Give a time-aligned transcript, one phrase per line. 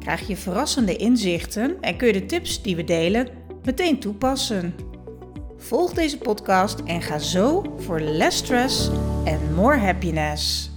[0.00, 3.28] krijg je verrassende inzichten en kun je de tips die we delen
[3.64, 4.74] meteen toepassen.
[5.56, 8.90] Volg deze podcast en ga zo voor less stress
[9.24, 10.70] en more happiness.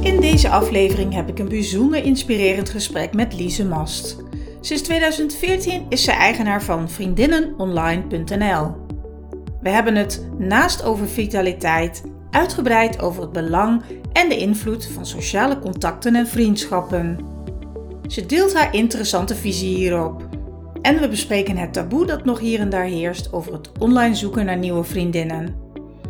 [0.00, 4.16] In deze aflevering heb ik een bijzonder inspirerend gesprek met Lise Mast.
[4.60, 8.84] Sinds 2014 is ze eigenaar van vriendinnenonline.nl.
[9.60, 15.58] We hebben het naast over vitaliteit uitgebreid over het belang en de invloed van sociale
[15.58, 17.18] contacten en vriendschappen.
[18.06, 20.28] Ze deelt haar interessante visie hierop.
[20.82, 24.44] En we bespreken het taboe dat nog hier en daar heerst over het online zoeken
[24.44, 25.54] naar nieuwe vriendinnen.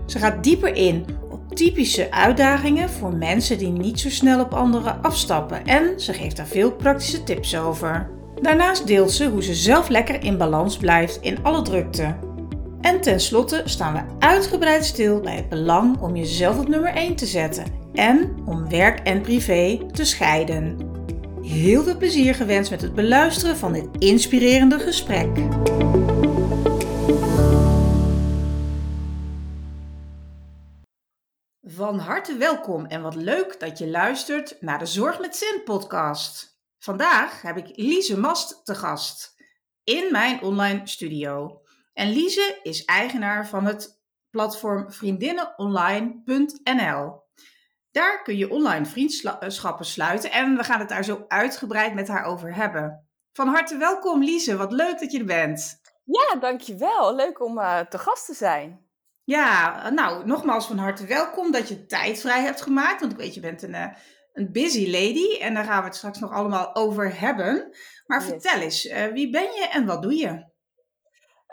[0.07, 5.03] Ze gaat dieper in op typische uitdagingen voor mensen die niet zo snel op anderen
[5.03, 8.11] afstappen en ze geeft daar veel praktische tips over.
[8.41, 12.15] Daarnaast deelt ze hoe ze zelf lekker in balans blijft in alle drukte.
[12.87, 17.27] En tenslotte staan we uitgebreid stil bij het belang om jezelf op nummer 1 te
[17.27, 20.79] zetten en om werk en privé te scheiden.
[21.43, 25.37] Heel veel plezier gewenst met het beluisteren van dit inspirerende gesprek.
[31.63, 36.61] Van harte welkom en wat leuk dat je luistert naar de Zorg met Zin podcast.
[36.79, 39.35] Vandaag heb ik Lise Mast te gast
[39.85, 41.61] in mijn online studio.
[41.97, 47.25] En Lise is eigenaar van het platform vriendinnenonline.nl.
[47.91, 52.25] Daar kun je online vriendschappen sluiten en we gaan het daar zo uitgebreid met haar
[52.25, 53.09] over hebben.
[53.33, 55.81] Van harte welkom Lise, wat leuk dat je er bent.
[56.05, 57.15] Ja, dankjewel.
[57.15, 58.85] Leuk om uh, te gast te zijn.
[59.25, 63.01] Ja, nou, nogmaals van harte welkom dat je tijd vrij hebt gemaakt.
[63.01, 63.87] Want ik weet, je bent een, uh,
[64.33, 67.77] een busy lady en daar gaan we het straks nog allemaal over hebben.
[68.07, 68.29] Maar yes.
[68.29, 70.55] vertel eens, uh, wie ben je en wat doe je?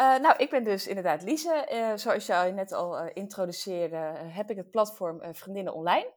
[0.01, 1.67] Uh, nou, ik ben dus inderdaad Lise.
[1.71, 6.13] Uh, zoals je net al uh, introduceerde, heb ik het platform Vriendinnen Online.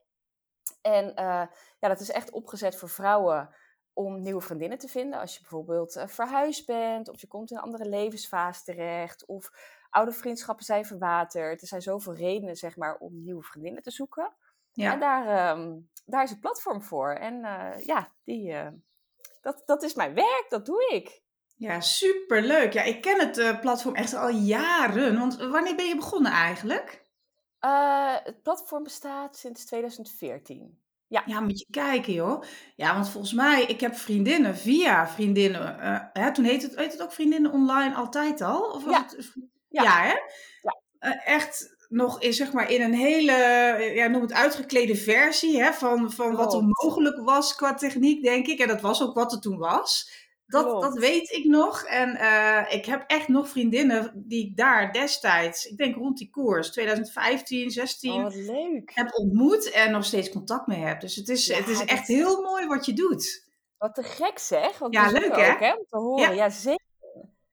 [0.83, 1.13] En
[1.79, 3.55] ja, dat is echt opgezet voor vrouwen
[3.93, 5.21] om nieuwe vriendinnen te vinden.
[5.21, 9.51] Als je bijvoorbeeld verhuisd bent, of je komt in een andere levensfase terecht, of
[9.91, 11.61] oude vriendschappen zijn verwaterd.
[11.61, 14.37] Er zijn zoveel redenen, zeg maar, om nieuwe vriendinnen te zoeken.
[14.73, 14.93] Ja.
[14.93, 17.13] En daar, um, daar is het platform voor.
[17.13, 17.35] En
[17.85, 18.55] ja, die,
[19.41, 21.25] dat, dat is mijn werk, dat doe ik.
[21.57, 22.73] Ja, superleuk.
[22.73, 25.19] Ja, ik ken het uh, platform echt al jaren.
[25.19, 27.05] Want wanneer ben je begonnen eigenlijk?
[27.61, 30.79] Uh, het platform bestaat sinds 2014.
[31.09, 31.23] Ja.
[31.27, 32.43] ja, moet je kijken joh.
[32.77, 35.77] Ja, want volgens mij, ik heb vriendinnen via vriendinnen.
[35.81, 38.63] Uh, hè, toen heette het, heet het ook vriendinnen online altijd al?
[38.63, 39.03] Of was ja.
[39.03, 39.33] Het,
[39.69, 39.83] ja.
[39.83, 40.15] ja, hè?
[40.63, 41.25] Ja.
[41.25, 43.33] echt nog in, zeg maar, in een hele,
[43.95, 48.47] ja, noem het uitgeklede versie hè, van, van wat er mogelijk was qua techniek, denk
[48.47, 48.59] ik.
[48.59, 50.11] En dat was ook wat er toen was.
[50.47, 51.83] Dat, dat weet ik nog.
[51.83, 56.31] En uh, ik heb echt nog vriendinnen die ik daar destijds, ik denk rond die
[56.31, 58.91] koers, 2015, 16, oh, leuk.
[58.95, 61.01] heb ontmoet en nog steeds contact mee heb.
[61.01, 63.45] Dus het is, ja, het is echt heel mooi wat je doet.
[63.79, 64.79] Wat te gek zeg.
[64.79, 65.53] Want ja, leuk hè?
[65.53, 65.73] Ook, hè?
[65.73, 66.29] Om te horen.
[66.29, 66.35] Ja.
[66.45, 66.85] ja, zeker.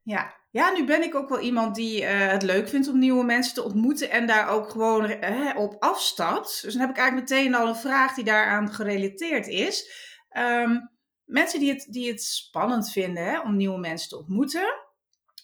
[0.02, 0.36] Ja.
[0.52, 3.54] ja, nu ben ik ook wel iemand die uh, het leuk vindt om nieuwe mensen
[3.54, 6.62] te ontmoeten en daar ook gewoon uh, op afstapt.
[6.62, 9.92] Dus dan heb ik eigenlijk meteen al een vraag die daaraan gerelateerd is.
[10.38, 10.92] Um,
[11.26, 14.82] mensen die het, die het spannend vinden hè, om nieuwe mensen te ontmoeten.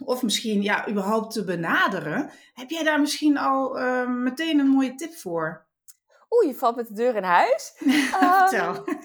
[0.06, 2.32] Of misschien ja, überhaupt te benaderen.
[2.54, 5.68] Heb jij daar misschien al uh, meteen een mooie tip voor?
[6.30, 7.74] Oeh, je valt met de deur in huis.
[8.20, 8.76] Vertel.
[8.76, 9.00] Um,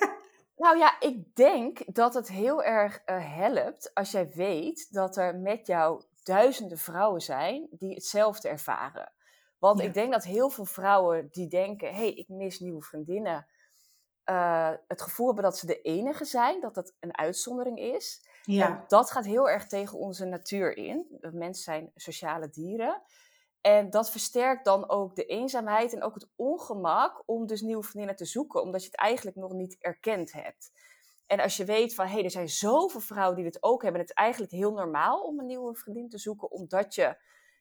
[0.57, 5.37] nou ja, ik denk dat het heel erg uh, helpt als jij weet dat er
[5.37, 9.13] met jou duizenden vrouwen zijn die hetzelfde ervaren.
[9.59, 9.85] Want ja.
[9.85, 13.47] ik denk dat heel veel vrouwen die denken: hé, hey, ik mis nieuwe vriendinnen
[14.31, 18.29] uh, het gevoel hebben dat ze de enige zijn, dat dat een uitzondering is.
[18.43, 18.67] Ja.
[18.67, 21.19] En dat gaat heel erg tegen onze natuur in.
[21.33, 23.03] Mensen zijn sociale dieren.
[23.61, 28.17] En dat versterkt dan ook de eenzaamheid en ook het ongemak om dus nieuwe vriendinnen
[28.17, 30.73] te zoeken, omdat je het eigenlijk nog niet erkend hebt.
[31.27, 34.01] En als je weet van, hé, hey, er zijn zoveel vrouwen die dit ook hebben,
[34.01, 37.17] het is eigenlijk heel normaal om een nieuwe vriendin te zoeken, omdat je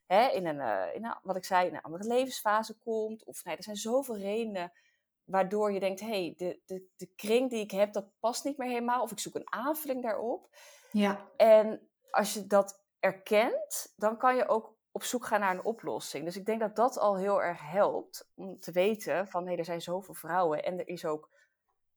[0.05, 3.23] hè, in, een, uh, in een, wat ik zei, in een andere levensfase komt.
[3.23, 4.71] Of nee, er zijn zoveel redenen
[5.25, 8.57] waardoor je denkt, hé, hey, de, de, de kring die ik heb, dat past niet
[8.57, 9.01] meer helemaal.
[9.01, 10.55] Of ik zoek een aanvulling daarop.
[10.91, 11.27] Ja.
[11.37, 16.25] En als je dat erkent, dan kan je ook op zoek gaan naar een oplossing.
[16.25, 19.57] Dus ik denk dat dat al heel erg helpt om te weten van, hé, hey,
[19.57, 21.29] er zijn zoveel vrouwen en er is ook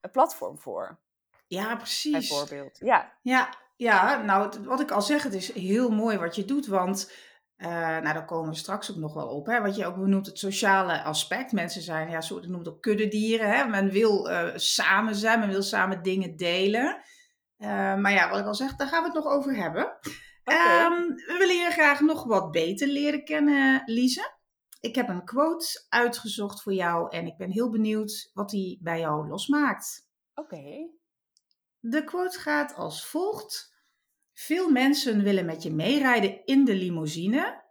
[0.01, 0.99] een platform voor.
[1.47, 2.29] Ja, precies.
[2.29, 2.79] Bijvoorbeeld.
[2.79, 3.13] Ja.
[3.23, 7.13] Ja, ja, nou, wat ik al zeg, het is heel mooi wat je doet, want
[7.59, 9.47] uh, nou, daar komen we straks ook nog wel op.
[9.47, 9.61] Hè?
[9.61, 11.53] Wat je ook benoemt, het sociale aspect.
[11.53, 13.51] Mensen zijn, ja, zo noemt ook kuddedieren.
[13.51, 13.65] Hè?
[13.65, 17.01] Men wil uh, samen zijn, men wil samen dingen delen.
[17.59, 19.97] Uh, maar ja, wat ik al zeg, daar gaan we het nog over hebben.
[20.45, 20.85] Okay.
[20.85, 24.35] Um, we willen je graag nog wat beter leren kennen, Lise.
[24.81, 29.01] Ik heb een quote uitgezocht voor jou en ik ben heel benieuwd wat die bij
[29.01, 30.09] jou losmaakt.
[30.35, 30.55] Oké.
[30.55, 30.91] Okay.
[31.79, 33.76] De quote gaat als volgt.
[34.39, 37.65] Veel mensen willen met je meerijden in de limousine,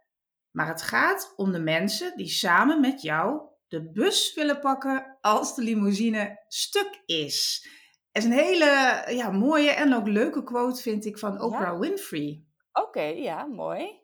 [0.50, 5.54] maar het gaat om de mensen die samen met jou de bus willen pakken als
[5.54, 7.68] de limousine stuk is.
[8.12, 11.78] Het is een hele ja, mooie en ook leuke quote, vind ik, van Oprah ja.
[11.78, 12.44] Winfrey.
[12.72, 14.00] Oké, ja, mooi.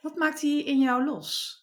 [0.00, 1.58] Wat maakt die in jou los?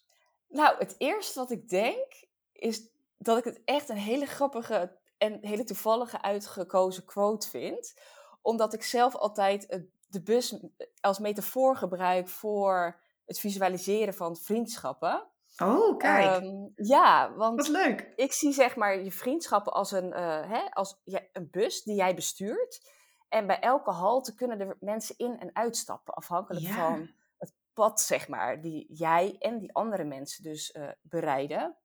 [0.48, 5.38] Nou, het eerste wat ik denk is dat ik het echt een hele grappige en
[5.42, 7.94] hele toevallige uitgekozen quote vind.
[8.42, 10.56] Omdat ik zelf altijd de bus
[11.02, 15.28] als metafoor gebruik voor het visualiseren van vriendschappen.
[15.58, 16.44] Oh, kijk.
[16.44, 18.14] Um, ja, want Wat leuk.
[18.16, 21.96] ik zie zeg maar je vriendschappen als een, uh, hè, als ja, een bus die
[21.96, 22.90] jij bestuurt.
[23.30, 26.74] En bij elke halte kunnen er mensen in en uitstappen, afhankelijk Ja.
[26.74, 31.76] van het pad, zeg maar, die jij en die andere mensen dus eh, bereiden.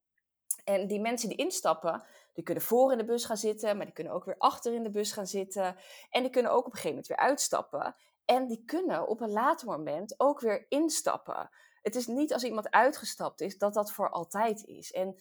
[0.64, 3.94] En die mensen die instappen, die kunnen voor in de bus gaan zitten, maar die
[3.94, 5.76] kunnen ook weer achter in de bus gaan zitten.
[6.10, 7.94] En die kunnen ook op een gegeven moment weer uitstappen.
[8.26, 11.50] En die kunnen op een later moment ook weer instappen.
[11.82, 14.92] Het is niet als iemand uitgestapt is, dat dat voor altijd is.
[14.92, 15.18] En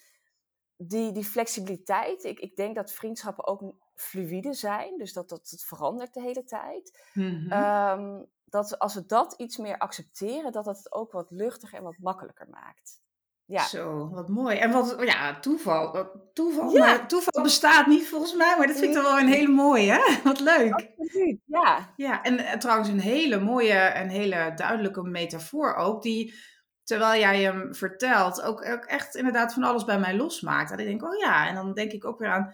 [0.78, 5.64] die, die flexibiliteit, ik, ik denk dat vriendschappen ook fluïde zijn, dus dat, dat het
[5.64, 7.10] verandert de hele tijd.
[7.14, 7.52] Mhm.
[7.52, 11.84] Ehm, dat als we dat iets meer accepteren, dat dat het ook wat luchtiger en
[11.84, 13.04] wat makkelijker maakt.
[13.48, 14.58] Ja, Zo, wat mooi.
[14.58, 15.92] En wat, ja, toeval.
[15.92, 16.80] Wat- Toeval, Ja.
[16.80, 19.92] maar toeval bestaat niet volgens mij, maar dat vind ik toch wel een hele mooie,
[19.92, 20.02] hè?
[20.24, 20.74] Wat leuk.
[20.74, 21.40] absoluut.
[21.46, 26.34] Ja, Ja, en eh, trouwens een hele mooie en hele duidelijke metafoor ook, die
[26.84, 30.70] terwijl jij hem vertelt, ook, ook echt inderdaad van alles bij mij losmaakt.
[30.70, 32.54] Dat ik denk, oh ja, en dan denk ik ook weer aan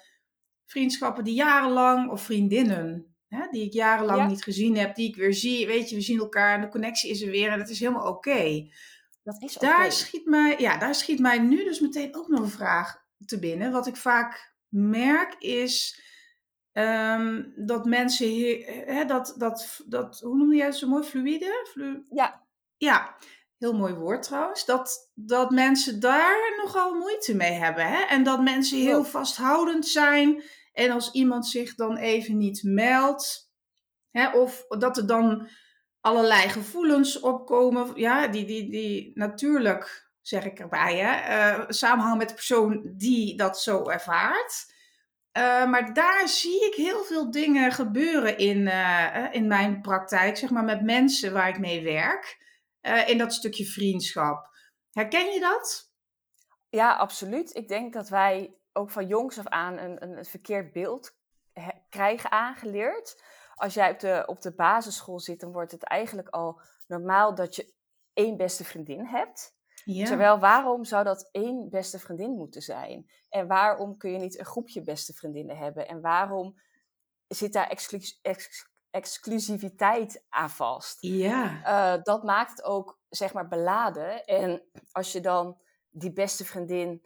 [0.65, 4.27] vriendschappen die jarenlang, of vriendinnen, hè, die ik jarenlang Ja.
[4.27, 5.67] niet gezien heb, die ik weer zie.
[5.67, 8.07] Weet je, we zien elkaar en de connectie is er weer en dat is helemaal
[8.07, 8.69] oké.
[9.23, 9.53] Dat is.
[9.53, 13.39] Daar, schiet mij, ja, daar schiet mij nu dus meteen ook nog een vraag te
[13.39, 13.71] binnen.
[13.71, 16.01] Wat ik vaak merk is
[16.71, 21.67] ehm, dat mensen, he- hè, dat, dat, dat, hoe noemde jij het zo mooi, fluïde?
[21.71, 22.47] Flu- Ja,
[22.77, 23.15] ja,
[23.57, 24.65] heel mooi woord trouwens.
[24.65, 27.87] Dat, dat mensen daar nogal moeite mee hebben.
[27.87, 28.01] Hè?
[28.01, 30.43] En dat mensen heel vasthoudend zijn.
[30.73, 33.51] En als iemand zich dan even niet meldt,
[34.11, 35.49] hè, of dat er dan
[36.01, 42.27] allerlei gevoelens opkomen, ja, die, die, die natuurlijk, zeg ik erbij, hè, eh, samenhangen met
[42.27, 44.73] de persoon die dat zo ervaart.
[45.31, 50.49] Eh, maar daar zie ik heel veel dingen gebeuren in, eh, in mijn praktijk, zeg
[50.49, 52.39] maar met mensen waar ik mee werk,
[53.07, 54.49] in dat stukje vriendschap.
[54.91, 55.91] Herken je dat?
[56.69, 57.55] ja, absoluut.
[57.55, 61.15] Ik denk dat wij ook van jongs af aan een, een, verkeerd beeld
[61.89, 63.23] krijgen aangeleerd.
[63.61, 67.55] Als jij op de, op de basisschool zit, dan wordt het eigenlijk al normaal dat
[67.55, 67.73] je
[68.13, 69.55] één beste vriendin hebt.
[69.83, 70.05] Ja.
[70.05, 73.11] Terwijl waarom zou dat één beste vriendin moeten zijn?
[73.29, 75.87] En waarom kun je niet een groepje beste vriendinnen hebben?
[75.87, 76.59] En waarom
[77.27, 80.97] zit daar exclu- ex- exclusiviteit aan vast?
[81.01, 81.63] Ja.
[81.63, 84.25] Eh, dat maakt het ook, zeg maar, beladen.
[84.25, 85.57] En als je dan
[85.89, 87.05] die beste vriendin,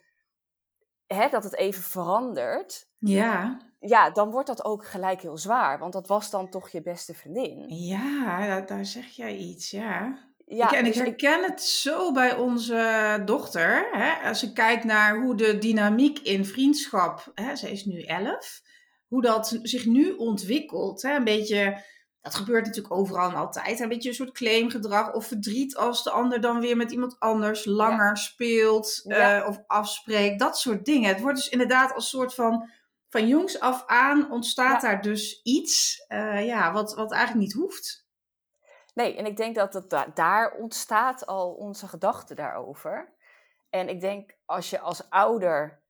[1.07, 3.59] hè, dat het even verandert, Ja.
[3.87, 5.79] Ja, dan wordt dat ook gelijk heel zwaar.
[5.79, 7.65] Want dat was dan toch je beste vriendin.
[7.67, 10.23] Ja, daar, daar zeg jij iets, ja.
[10.47, 13.87] Ja, ik, en ik dus ik- herken het zo bij onze dochter.
[13.91, 14.27] Hè?
[14.29, 18.61] Als ik kijk naar hoe de dynamiek in vriendschap, hè, ze is nu 11,
[19.07, 21.01] hoe dat zich nu ontwikkelt.
[21.01, 21.15] Hè?
[21.15, 21.83] Een beetje,
[22.21, 23.79] dat gebeurt natuurlijk overal en altijd.
[23.79, 27.65] Een beetje een soort claimgedrag of verdriet als de ander dan weer met iemand anders
[27.65, 29.41] langer speelt Ja.
[29.41, 30.39] eh, of afspreekt.
[30.39, 31.09] Dat soort dingen.
[31.09, 32.69] Het wordt dus inderdaad als soort van,
[33.19, 34.87] van jongs af aan ontstaat Ja.
[34.89, 38.07] daar dus iets eh, ja, wat, wat eigenlijk niet hoeft.
[38.93, 43.13] Nee, en ik denk dat het da- daar ontstaat al onze gedachte daarover.
[43.69, 45.81] En ik denk als je als ouder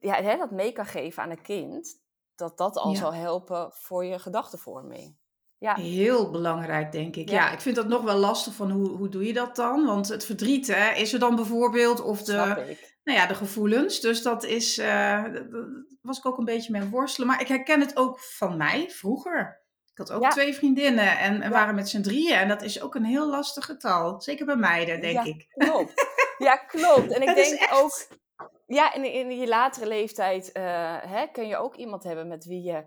[0.00, 2.00] ja, hè, dat mee kan geven aan een kind,
[2.34, 2.98] dat dat al Ja.
[2.98, 5.16] zal helpen voor je gedachtenvorming.
[5.58, 7.28] Ja, Heel belangrijk, denk ik.
[7.28, 7.34] Ja.
[7.46, 7.50] Ja.
[7.52, 9.86] ik vind dat nog wel lastig van hoe, hoe doe je dat dan?
[9.86, 12.76] Want het verdriet hè, is er dan bijvoorbeeld, of de.
[13.02, 14.00] Nou ja, de gevoelens.
[14.00, 15.66] Dus dat is, eh, dat
[16.00, 17.28] was ik ook een beetje mee worstelen.
[17.28, 19.60] Maar ik herken het ook van mij vroeger.
[19.92, 20.28] Ik had ook Ja.
[20.28, 21.48] twee vriendinnen en, en Ja.
[21.48, 22.34] waren met z'n drieën.
[22.36, 24.20] En dat is ook een heel lastig getal.
[24.20, 25.24] Zeker bij meiden, denk Ja.
[25.24, 25.46] ik.
[25.48, 25.92] Klopt.
[26.38, 27.12] Ja, klopt.
[27.12, 28.20] En ik denk echt- ook,
[28.66, 30.62] Ja, en in je latere leeftijd uh,
[31.00, 32.84] hè, kun je ook iemand hebben met wie je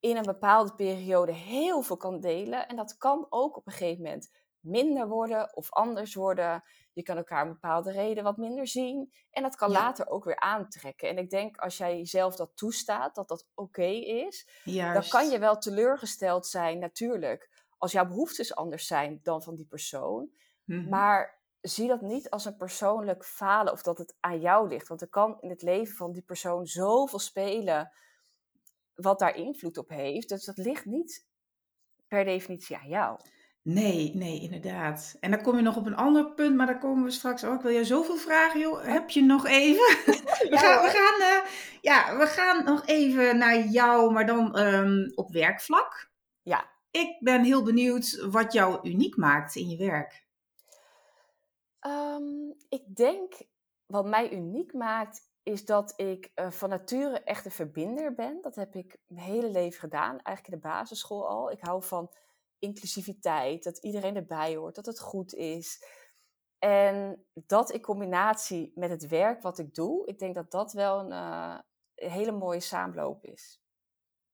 [0.00, 2.68] in een bepaalde periode heel veel kan delen.
[2.68, 4.30] En dat kan ook op een gegeven moment
[4.60, 6.62] minder worden of anders worden.
[6.92, 9.12] Je kan elkaar een bepaalde reden wat minder zien.
[9.30, 11.08] En dat kan later ook weer aantrekken.
[11.08, 15.38] En ik denk als jij jezelf dat toestaat, dat dat oké is, dan kan je
[15.38, 20.30] wel teleurgesteld zijn, natuurlijk, als jouw behoeftes anders zijn dan van die persoon.
[20.64, 20.88] Mhm.
[20.88, 24.88] Maar zie dat niet als een persoonlijk falen of dat het aan jou ligt.
[24.88, 27.92] Want er kan in het leven van die persoon zoveel spelen
[28.94, 30.28] wat daar invloed op heeft.
[30.28, 31.26] Dus dat ligt niet
[32.08, 33.18] per definitie aan jou.
[33.62, 35.16] Nee, nee, inderdaad.
[35.20, 37.54] En dan kom je nog op een ander punt, maar daar komen we straks ook.
[37.54, 38.84] Ik wil je zoveel vragen, joh.
[38.84, 39.84] Heb je nog even?
[40.50, 41.50] we, gaan, we, gaan, uh,
[41.80, 46.10] ja, we gaan nog even naar jou, maar dan um, op werkvlak.
[46.42, 46.70] Ja.
[46.90, 50.24] Ik ben heel benieuwd wat jou uniek maakt in je werk.
[51.86, 53.34] Um, ik denk
[53.86, 58.38] wat mij uniek maakt, is dat ik uh, van nature echt een verbinder ben.
[58.42, 61.50] Dat heb ik mijn hele leven gedaan, eigenlijk in de basisschool al.
[61.50, 62.10] Ik hou van
[62.62, 65.84] inclusiviteit, dat iedereen erbij hoort, dat het goed is.
[66.58, 70.98] En dat in combinatie met het werk wat ik doe, ik denk dat dat wel
[70.98, 71.58] een, uh,
[71.94, 73.62] hele mooie samenloop is.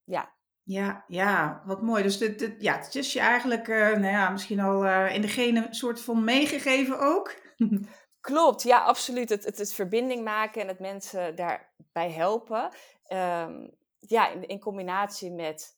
[0.04, 0.36] Ja.
[0.62, 2.02] Ja, ja, wat mooi.
[2.02, 5.20] Dus dit, dit, ja, het is je eigenlijk, uh, nou ja, misschien al uh, in
[5.20, 7.34] degene soort van meegegeven ook.
[8.20, 9.28] Klopt, ja, absoluut.
[9.28, 12.72] Het, het, het verbinding maken en het mensen daarbij helpen.
[13.12, 15.77] Um, ja, in, in combinatie met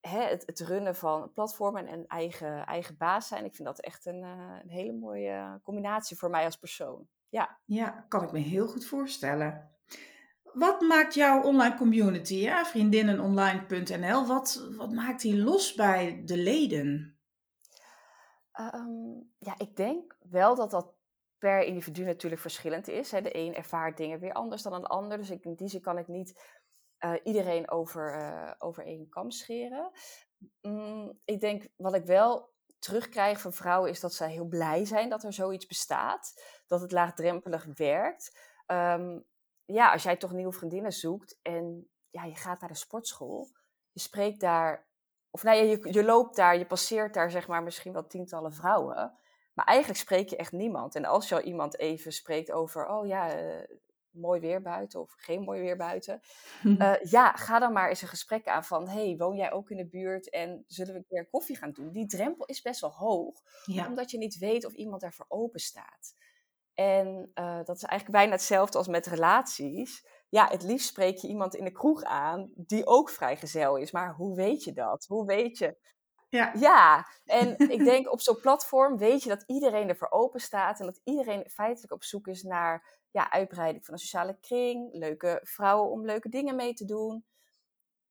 [0.00, 3.44] hè, het, het, runnen van platformen en eigen, eigen baas zijn.
[3.44, 7.08] Ik vind dat echt een, uh, een hele mooie combinatie voor mij als persoon.
[7.28, 7.58] Ja.
[7.64, 9.70] ja, kan ik me heel goed voorstellen.
[10.42, 17.18] Wat maakt jouw online community, ja, vriendinnenonline.nl, wat, wat maakt die los bij de leden?
[18.74, 20.94] Um, ja, ik denk wel dat dat
[21.38, 23.10] per individu natuurlijk verschillend is.
[23.10, 23.20] Hè.
[23.20, 25.18] De een ervaart dingen weer anders dan een ander.
[25.18, 26.59] Dus ik, in die zin kan ik niet
[27.04, 29.90] uh, iedereen over, uh, over één kam scheren.
[30.60, 35.08] Mm, ik denk wat ik wel terugkrijg van vrouwen is dat zij heel blij zijn
[35.08, 36.42] dat er zoiets bestaat.
[36.66, 38.38] Dat het laagdrempelig werkt.
[38.66, 39.26] Um,
[39.64, 43.48] ja, als jij toch nieuwe vriendinnen zoekt en ja, je gaat naar de sportschool.
[43.92, 44.88] Je spreekt daar,
[45.30, 48.52] of nou ja, je, je loopt daar, je passeert daar zeg maar misschien wel tientallen
[48.52, 49.18] vrouwen.
[49.54, 50.94] Maar eigenlijk spreek je echt niemand.
[50.94, 53.62] En als je al iemand even spreekt over, oh ja, uh,
[54.12, 56.20] mooi weer buiten of geen mooi weer buiten.
[56.64, 59.76] Uh, ja, ga dan maar eens een gesprek aan van, hey, woon jij ook in
[59.76, 61.92] de buurt en zullen we een keer koffie gaan doen?
[61.92, 63.42] Die drempel is best wel hoog,
[63.88, 66.14] omdat je niet weet of iemand daarvoor open staat.
[66.74, 70.06] En uh, dat is eigenlijk bijna hetzelfde als met relaties.
[70.28, 73.90] Ja, het liefst spreek je iemand in de kroeg aan die ook vrijgezel is.
[73.90, 75.04] Maar hoe weet je dat?
[75.08, 75.76] Hoe weet je
[76.30, 76.52] ja.
[76.58, 80.86] ja, en ik denk op zo'n platform weet je dat iedereen ervoor open staat en
[80.86, 85.90] dat iedereen feitelijk op zoek is naar ja, uitbreiding van een sociale kring, leuke vrouwen
[85.90, 87.24] om leuke dingen mee te doen.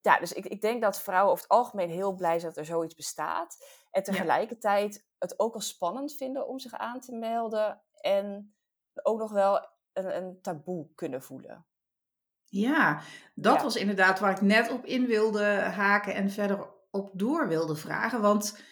[0.02, 2.66] Ja, dus ik, ik denk dat vrouwen over het algemeen heel blij zijn dat er
[2.66, 3.58] zoiets bestaat.
[3.92, 8.56] En tegelijkertijd het ook al spannend vinden om zich aan te melden en
[9.04, 11.66] ook nog wel een, een taboe kunnen voelen.
[12.44, 13.02] Ja,
[13.36, 17.75] dat was inderdaad waar ik net op in wilde haken en verder op door wilde
[17.75, 18.22] vragen.
[18.22, 18.63] Want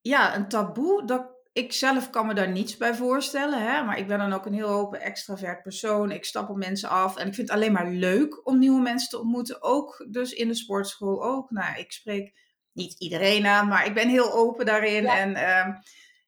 [0.00, 3.62] ja, een taboe, dat, ik zelf kan me daar niets bij voorstellen.
[3.62, 3.84] Hè?
[3.84, 6.10] Maar ik ben dan ook een heel open, extravert persoon.
[6.10, 7.16] Ik stap op mensen af.
[7.16, 9.62] En ik vind het alleen maar leuk om nieuwe mensen te ontmoeten.
[9.62, 11.50] Ook dus in de sportschool ook.
[11.50, 12.34] Nou, ik spreek
[12.72, 15.06] niet iedereen aan, maar ik ben heel open daarin.
[15.06, 15.66] En uh,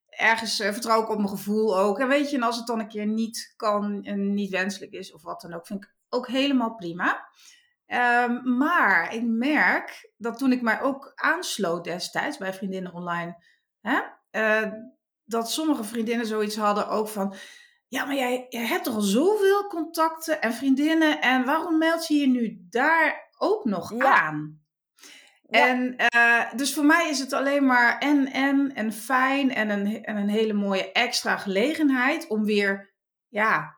[0.08, 1.99] ergens uh, vertrouw ik op mijn gevoel ook.
[1.99, 5.12] En weet je, en als het dan een keer niet kan en niet wenselijk is
[5.12, 7.28] of wat dan ook, vind ik ook helemaal prima.
[7.95, 13.45] Um, maar ik merk dat toen ik mij ook aansloot destijds bij Vriendinnen Online,
[13.80, 14.73] hè, uh,
[15.25, 17.35] dat sommige vriendinnen zoiets hadden ook van,
[17.87, 22.14] ja, maar jij, jij hebt toch al zoveel contacten en vriendinnen en waarom meld je
[22.14, 24.62] je nu daar ook nog aan?
[25.42, 25.66] Ja.
[25.66, 30.04] En uh, dus voor mij is het alleen maar en, en, en fijn en een,
[30.04, 32.95] en een hele mooie extra gelegenheid om weer,
[33.28, 33.77] ja,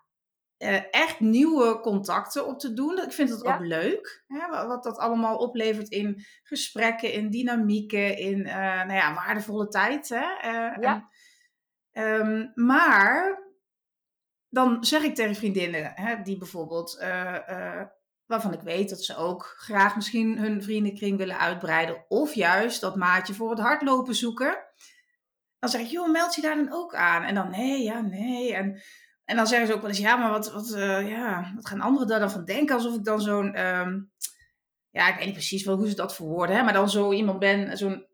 [0.62, 2.98] uh, echt nieuwe contacten op te doen.
[2.98, 8.38] Ik vind het ook leuk, hè, wat dat allemaal oplevert in gesprekken, in dynamieken, in
[8.38, 10.08] uh, nou ja, waardevolle tijd.
[10.08, 10.50] Hè?
[10.50, 11.08] Uh, ja.
[11.92, 13.42] En, um, maar
[14.48, 17.04] dan zeg ik tegen vriendinnen, hè, die bijvoorbeeld,
[18.26, 22.96] waarvan ik weet dat ze ook graag misschien hun vriendenkring willen uitbreiden, of juist dat
[22.96, 24.58] maatje voor het hardlopen zoeken.
[25.58, 27.22] Dan zeg ik, joh, meld je daar dan ook aan?
[27.22, 28.54] En dan, nee, ja, nee.
[28.54, 28.80] En
[29.30, 31.80] en dan zeggen ze ook wel eens, ja, maar wat, wat, uh, ja, wat gaan
[31.80, 32.74] anderen daar dan van denken?
[32.74, 34.12] Alsof ik dan zo'n, um,
[34.90, 37.38] ja, ik weet niet precies wel hoe ze dat verwoorden, hè, maar dan zo iemand
[37.38, 38.06] ben, zo'n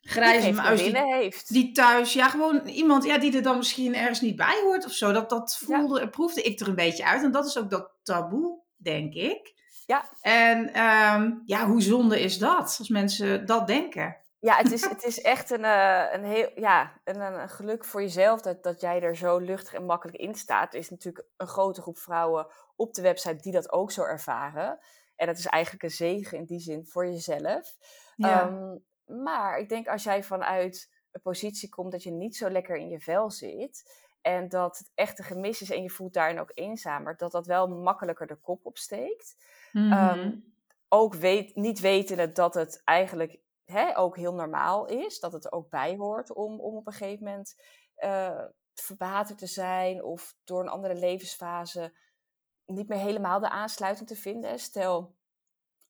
[0.00, 1.52] grijze muis die, heeft.
[1.52, 4.92] die thuis, ja, gewoon iemand ja, die er dan misschien ergens niet bij hoort of
[4.92, 5.12] zo.
[5.12, 6.06] Dat, dat voelde, ja.
[6.06, 7.22] proefde ik er een beetje uit.
[7.22, 9.52] En dat is ook dat taboe, denk ik.
[9.86, 10.10] Ja.
[10.20, 14.16] En um, ja, hoe zonde is dat als mensen dat denken?
[14.44, 18.00] Ja, het is, het is echt een, uh, een, heel, ja, een, een geluk voor
[18.00, 20.72] jezelf dat, dat jij er zo luchtig en makkelijk in staat.
[20.72, 22.46] Er is natuurlijk een grote groep vrouwen
[22.76, 24.78] op de website die dat ook zo ervaren.
[25.16, 27.76] En dat is eigenlijk een zegen in die zin voor jezelf.
[28.16, 28.46] Ja.
[28.46, 28.84] Um,
[29.22, 32.88] maar ik denk als jij vanuit een positie komt dat je niet zo lekker in
[32.88, 34.02] je vel zit.
[34.20, 37.16] En dat het echt een gemis is en je voelt daarin ook eenzamer.
[37.16, 39.36] Dat dat wel makkelijker de kop opsteekt.
[39.72, 40.18] Mhm.
[40.18, 40.54] Um,
[40.88, 45.20] ook weet, niet wetende dat het eigenlijk hè, ook heel normaal is.
[45.20, 47.62] Dat het er ook bij hoort om, om op een gegeven moment
[47.96, 48.44] uh,
[48.74, 50.02] verwaterd te zijn.
[50.02, 51.96] Of door een andere levensfase
[52.66, 54.58] niet meer helemaal de aansluiting te vinden.
[54.58, 55.14] Stel,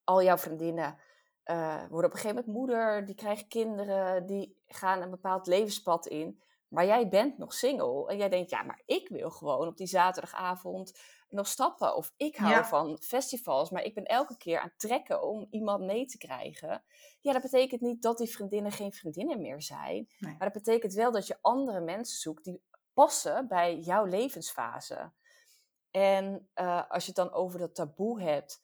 [0.04, 0.98] al jouw vriendinnen
[1.44, 6.06] uh, worden op een gegeven moment moeder, die krijgen kinderen, die gaan een bepaald levenspad
[6.06, 6.42] in.
[6.68, 9.86] Maar jij bent nog single en jij denkt, ja, maar ik wil gewoon op die
[9.86, 10.98] zaterdagavond
[11.34, 11.96] nog stappen.
[11.96, 12.64] Of ik hou Ja.
[12.64, 16.84] van festivals, maar ik ben elke keer aan het trekken om iemand mee te krijgen.
[17.20, 20.08] Ja, dat betekent niet dat die vriendinnen geen vriendinnen meer zijn.
[20.18, 20.36] Nee.
[20.38, 22.62] Maar dat betekent wel dat je andere mensen zoekt die
[22.92, 25.12] passen bij jouw levensfase.
[25.90, 28.62] En eh, als je het dan over dat taboe hebt,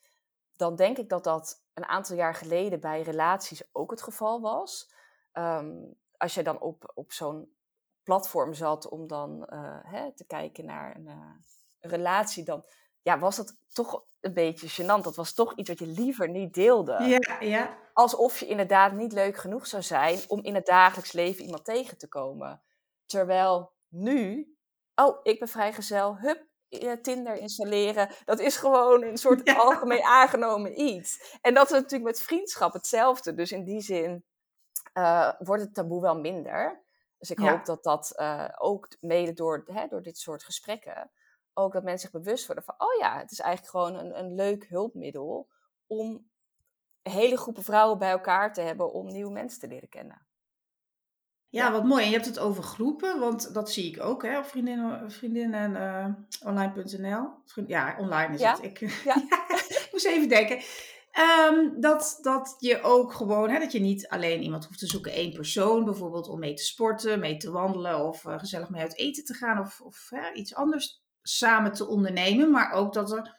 [0.57, 4.93] dan denk ik dat dat een aantal jaar geleden bij relaties ook het geval was.
[5.33, 5.77] Ehm,
[6.17, 7.55] als je dan op, op zo'n
[8.03, 11.45] platform zat om dan eh, hè, te kijken naar een, een,
[11.81, 12.65] relatie, dan
[13.03, 15.03] ja, was dat toch een beetje gênant.
[15.03, 17.03] Dat was toch iets wat je liever niet deelde.
[17.03, 17.79] Ja, ja.
[17.93, 21.99] Alsof je inderdaad niet leuk genoeg zou zijn om in het dagelijks leven iemand tegen
[21.99, 22.63] te komen.
[23.07, 24.55] Terwijl nu,
[24.95, 26.49] oh, ik ben vrijgezel, hup,
[27.03, 28.11] Tinder installeren.
[28.25, 29.55] Dat is gewoon een soort ja.
[29.55, 31.39] algemeen aangenomen iets.
[31.41, 33.35] En dat is natuurlijk met vriendschap hetzelfde.
[33.35, 34.25] Dus in die zin
[34.95, 36.83] uh, wordt het taboe wel minder.
[37.19, 37.51] Dus ik Ja.
[37.51, 41.11] hoop dat dat uh, ook mede door, hè, door dit soort gesprekken,
[41.55, 44.35] ook dat mensen zich bewust worden van, oh ja, het is eigenlijk gewoon een, een
[44.35, 45.49] leuk hulpmiddel
[45.87, 46.29] om
[47.03, 50.27] hele groepen vrouwen bij elkaar te hebben om nieuwe mensen te leren kennen.
[51.49, 52.03] Ja, wat mooi.
[52.03, 55.71] En je hebt het over groepen, want dat zie ik ook hè, op vriendinnen, vriendinnen
[55.71, 57.29] uh, online.nl.
[57.67, 58.51] Ja, online is Ja.
[58.53, 58.63] het.
[58.63, 59.17] Ik, Ja.
[59.59, 60.63] ik moest even denken.
[61.11, 65.13] Ehm, dat, dat je ook gewoon, hè, dat je niet alleen iemand hoeft te zoeken,
[65.13, 68.97] één persoon bijvoorbeeld, om mee te sporten, mee te wandelen of uh, gezellig mee uit
[68.97, 72.51] eten te gaan of, of hè, iets anders samen te ondernemen.
[72.51, 73.39] Maar ook dat er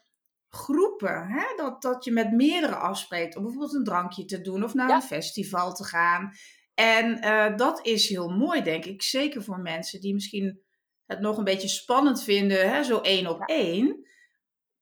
[0.49, 4.73] groepen, hè, dat, dat je met meerdere afspreekt om bijvoorbeeld een drankje te doen of
[4.73, 4.95] naar Ja.
[4.95, 6.31] een festival te gaan.
[6.73, 9.01] En uh, dat is heel mooi, denk ik.
[9.01, 10.61] Zeker voor mensen die misschien
[11.05, 14.05] het nog een beetje spannend vinden, hè, zo één op één.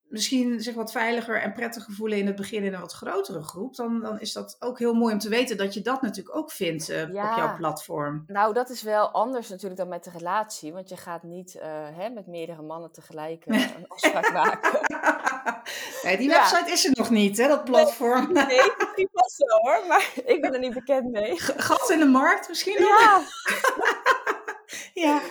[0.10, 3.76] Misschien zich wat veiliger en prettiger voelen in het begin in een wat grotere groep.
[3.76, 6.52] Dan, dan is dat ook heel mooi om te weten dat je dat natuurlijk ook
[6.52, 7.32] vindt uh, Ja.
[7.32, 8.24] op jouw platform.
[8.28, 10.74] Nou, dat is wel anders natuurlijk dan met de relatie.
[10.74, 11.62] Want je gaat niet uh,
[11.98, 14.80] hè, met meerdere mannen tegelijk uh, een afspraak maken.
[16.04, 16.38] nee, die Ja.
[16.39, 18.34] website is er nog niet, hè, dat platform.
[18.34, 18.45] Nee,
[18.78, 21.39] misschien was zo hoor, maar ik ben er niet bekend mee.
[21.39, 22.84] Gat in de markt misschien?
[22.84, 23.22] Ja,
[25.04, 25.22] ja.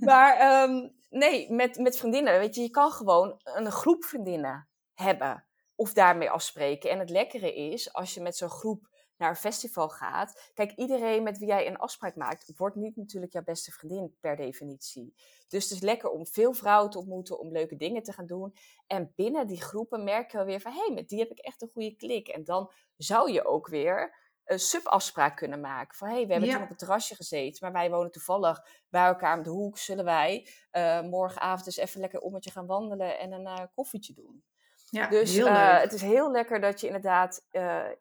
[0.00, 5.46] maar um, nee, met, met vriendinnen, weet je, je kan gewoon een groep vriendinnen hebben.
[5.74, 6.90] Of daarmee afspreken.
[6.90, 10.50] En het lekkere is, als je met zo'n groep naar een festival gaat.
[10.54, 14.36] Kijk, iedereen met wie jij een afspraak maakt, wordt niet natuurlijk jouw beste vriendin per
[14.36, 15.14] definitie.
[15.48, 18.54] Dus het is lekker om veel vrouwen te ontmoeten, om leuke dingen te gaan doen.
[18.86, 21.38] En binnen die groepen merk je wel weer van, hé, hey, met die heb ik
[21.38, 22.28] echt een goede klik.
[22.28, 25.96] En dan zou je ook weer een subafspraak kunnen maken.
[25.96, 26.54] Van, hé, hey, we hebben Ja.
[26.54, 29.78] toen op het terrasje gezeten, maar wij wonen toevallig bij elkaar om de hoek.
[29.78, 34.44] Zullen wij eh, morgenavond eens even lekker ommetje gaan wandelen en een eh, koffietje doen?
[34.90, 37.46] Ja, Dus eh, het is heel lekker dat je inderdaad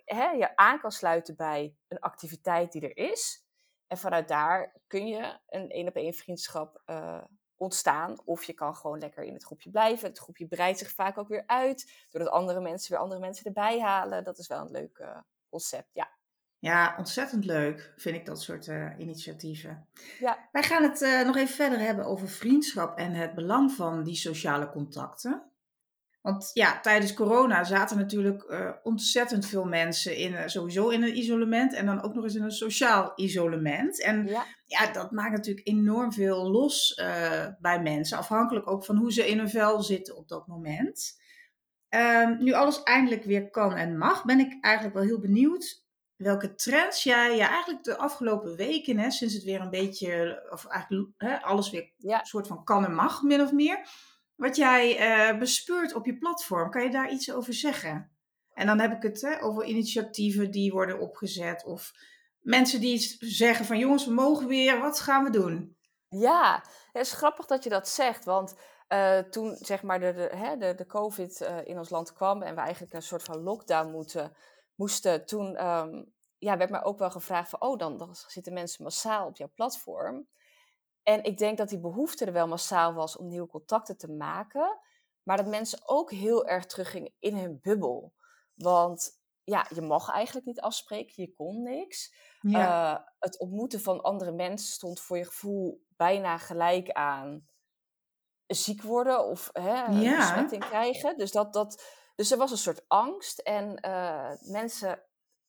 [0.05, 3.45] hè, je aan kan sluiten bij een activiteit die er is.
[3.87, 6.81] En vanuit daar kun je een één op één vriendschap
[7.57, 8.21] ontstaan.
[8.25, 10.07] Of je kan gewoon lekker in het groepje blijven.
[10.07, 12.05] Het groepje breidt zich vaak ook weer uit.
[12.09, 14.23] Doordat andere mensen weer andere mensen erbij halen.
[14.23, 15.05] Dat is wel een leuk
[15.49, 16.09] concept, ja.
[16.63, 19.87] Ja, ontzettend leuk vind ik dat soort uh, initiatieven.
[20.19, 20.49] Ja.
[20.51, 24.15] Wij gaan het uh, nog even verder hebben over vriendschap en het belang van die
[24.15, 25.43] sociale contacten.
[26.21, 31.73] Want ja, tijdens corona zaten natuurlijk uh, ontzettend veel mensen in, sowieso in een isolement
[31.73, 34.01] en dan ook nog eens in een sociaal isolement.
[34.01, 37.01] En ja, ja dat maakt natuurlijk enorm veel los
[37.59, 41.21] bij mensen, afhankelijk ook van hoe ze in hun vel zitten op dat moment.
[41.89, 45.82] Um, nu alles eindelijk weer kan en mag, ben ik eigenlijk wel heel benieuwd
[46.15, 50.65] welke trends jij ja, eigenlijk de afgelopen weken, hè, sinds het weer een beetje, of
[50.65, 52.19] eigenlijk hè, alles weer ja.
[52.19, 53.87] een soort van kan en mag, min of meer,
[54.35, 54.99] wat jij
[55.31, 56.69] uh, bespeurt op je platform.
[56.69, 58.11] Kan je daar iets over zeggen?
[58.53, 61.91] En dan heb ik het hè, over initiatieven die worden opgezet of
[62.39, 65.77] mensen die zeggen van jongens, we mogen weer, wat gaan we doen?
[66.09, 68.55] Ja, het is grappig dat je dat zegt, want
[68.89, 72.41] uh, toen zeg maar de, de, hè, de, de COVID uh, in ons land kwam
[72.41, 74.35] en we eigenlijk een soort van lockdown moeten,
[74.75, 78.83] moesten, toen um, ja, werd mij ook wel gevraagd van, oh, dan, dan zitten mensen
[78.83, 80.27] massaal op jouw platform.
[81.03, 84.79] En ik denk dat die behoefte er wel massaal was om nieuwe contacten te maken,
[85.23, 88.13] maar dat mensen ook heel erg teruggingen in hun bubbel.
[88.53, 92.15] Want ja, je mag eigenlijk niet afspreken, je kon niks.
[92.41, 92.93] Ja.
[92.93, 97.47] Uh, het ontmoeten van andere mensen stond voor je gevoel bijna gelijk aan
[98.47, 100.17] ziek worden of hè, een ja.
[100.17, 101.17] besmetting krijgen.
[101.17, 101.83] Dus, dat, dat,
[102.15, 105.03] dus er was een soort angst en uh, mensen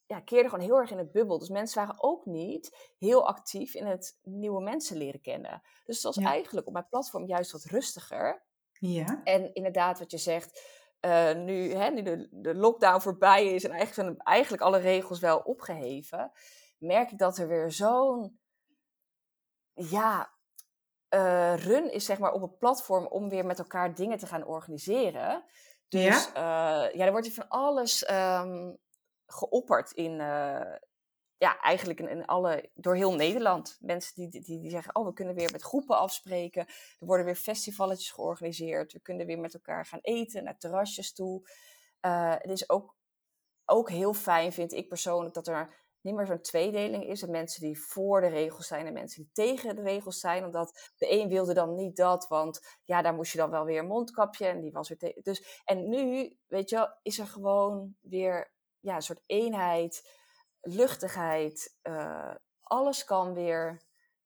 [0.07, 1.38] ja, keerden gewoon heel erg in het bubbel.
[1.38, 5.62] Dus mensen waren ook niet heel actief in het nieuwe mensen leren kennen.
[5.85, 6.31] Dus het was ja.
[6.31, 8.42] eigenlijk op mijn platform juist wat rustiger.
[8.72, 9.20] Ja.
[9.24, 10.62] En inderdaad, wat je zegt,
[11.00, 15.20] uh, nu, hè, nu de, de lockdown voorbij is en eigenlijk zijn eigenlijk alle regels
[15.20, 16.33] wel opgeheven,
[16.79, 18.38] merk ik dat er weer zo'n
[19.74, 20.33] ja,
[21.14, 24.46] uh, run is zeg maar op een platform om weer met elkaar dingen te gaan
[24.46, 25.44] organiseren.
[25.95, 28.79] Dus ja, uh, ja er wordt van alles um,
[29.27, 30.77] geopperd in, uh,
[31.37, 33.77] ja, eigenlijk in, alle, door heel Nederland.
[33.81, 36.67] Mensen die, die, die zeggen, oh, we kunnen weer met groepen afspreken.
[36.99, 38.93] Er worden weer festivalletjes georganiseerd.
[38.93, 41.49] We kunnen weer met elkaar gaan eten, naar terrasjes toe.
[42.01, 42.97] het is ook,
[43.65, 47.23] ook heel fijn, vind ik persoonlijk, dat er niet meer zo'n tweedeling is.
[47.23, 50.45] En mensen die voor de regels zijn en mensen die tegen de regels zijn.
[50.45, 53.79] Omdat de een wilde dan niet dat, want ja, daar moest je dan wel weer
[53.79, 54.47] een mondkapje.
[54.47, 55.23] En die was weer tegen.
[55.23, 60.09] Dus, en nu, weet je wel, is er gewoon weer ja, een soort eenheid,
[60.61, 61.77] luchtigheid.
[61.83, 63.83] Uh, alles kan weer.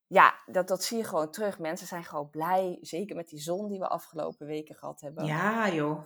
[0.07, 1.59] Ja, dat, dat zie je gewoon terug.
[1.59, 2.77] Mensen zijn gewoon blij.
[2.81, 5.25] Zeker met die zon die we afgelopen weken gehad hebben.
[5.25, 5.99] Ja, joh.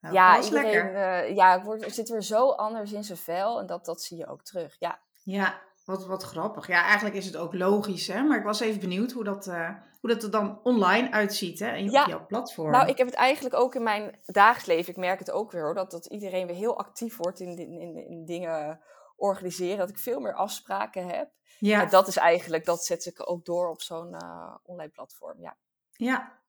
[0.00, 3.60] Nou, ja, iedereen uh, ja, wordt, zit weer zo anders in zijn vel.
[3.60, 4.76] En dat, dat zie je ook terug.
[4.78, 6.66] Ja, ja, wat, wat grappig.
[6.66, 8.22] Ja, eigenlijk is het ook logisch, hè?
[8.22, 11.74] Maar ik was even benieuwd hoe dat, uh, hoe dat er dan online uitziet, hè?
[11.74, 12.02] Ja.
[12.02, 12.70] op jouw platform.
[12.70, 14.90] Nou, ik heb het eigenlijk ook in mijn dagelijks leven.
[14.90, 15.74] Ik merk het ook weer, hoor.
[15.74, 18.80] Dat, dat iedereen weer heel actief wordt in, in, in, in dingen
[19.16, 19.78] organiseren.
[19.78, 21.30] Dat ik veel meer afspraken heb.
[21.58, 21.82] Ja.
[21.82, 25.56] En dat is eigenlijk, dat zet ik ook door op zo'n uh, online platform, ja.
[25.96, 26.42] Ja,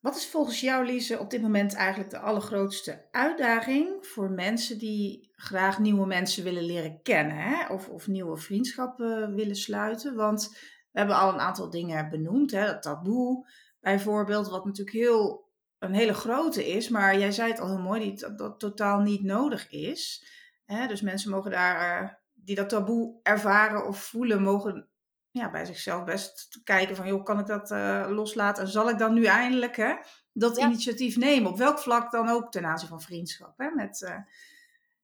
[0.00, 5.30] wat is volgens jou, Lise, op dit moment eigenlijk de allergrootste uitdaging voor mensen die
[5.32, 7.66] graag nieuwe mensen willen leren kennen hè?
[7.66, 10.14] Of, of nieuwe vriendschappen willen sluiten?
[10.14, 10.48] Want
[10.92, 12.66] we hebben al een aantal dingen benoemd, hè?
[12.66, 13.48] dat taboe
[13.80, 18.14] bijvoorbeeld, wat natuurlijk heel, een hele grote is, maar jij zei het al heel mooi,
[18.14, 20.26] dat dat totaal niet nodig is.
[20.64, 20.86] Hè?
[20.86, 24.89] Dus mensen mogen daar, die dat taboe ervaren of voelen, mogen
[25.30, 28.62] ja, bij zichzelf best kijken van, joh, kan ik dat uh, loslaten?
[28.62, 29.94] En zal ik dan nu eindelijk hè,
[30.32, 31.50] dat initiatief nemen?
[31.50, 33.58] Op welk vlak dan ook ten aanzien van vriendschap.
[33.58, 33.70] Hè?
[33.70, 34.16] Met, uh,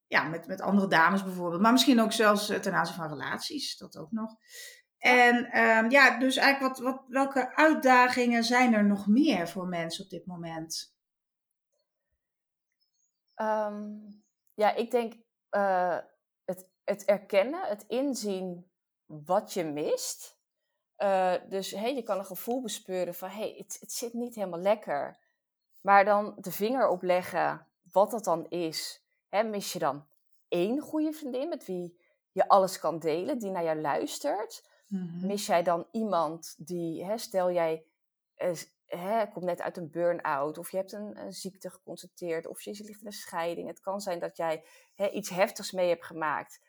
[0.07, 1.63] ja, met, met andere dames bijvoorbeeld.
[1.63, 3.77] Maar misschien ook zelfs uh, ten aanzien van relaties.
[3.77, 4.37] Dat ook nog.
[4.99, 10.05] En um, ja, dus eigenlijk wat, wat, welke uitdagingen zijn er nog meer voor mensen
[10.05, 10.95] op dit moment?
[13.37, 15.15] Um, ja, ik denk
[16.45, 18.71] het, het erkennen, het inzien
[19.07, 20.39] wat je mist.
[20.99, 24.61] Uh, dus hey, je kan een gevoel bespeuren van hey, het, het zit niet helemaal
[24.61, 25.19] lekker.
[25.81, 29.05] Maar dan de vinger opleggen wat dat dan is.
[29.29, 30.07] Hè, mis je dan
[30.49, 32.01] één goede vriendin met wie
[32.33, 34.69] je alles kan delen, die naar jou luistert?
[34.87, 35.27] Mm-hmm.
[35.27, 37.85] Mis jij dan iemand die, hè, stel jij
[38.87, 42.71] hè, komt net uit een burn-out, of je hebt een, een, ziekte geconstateerd, of je
[42.71, 43.69] ligt in een scheiding.
[43.69, 44.65] Het kan zijn dat jij
[44.95, 46.61] hè, iets heftigs mee hebt gemaakt,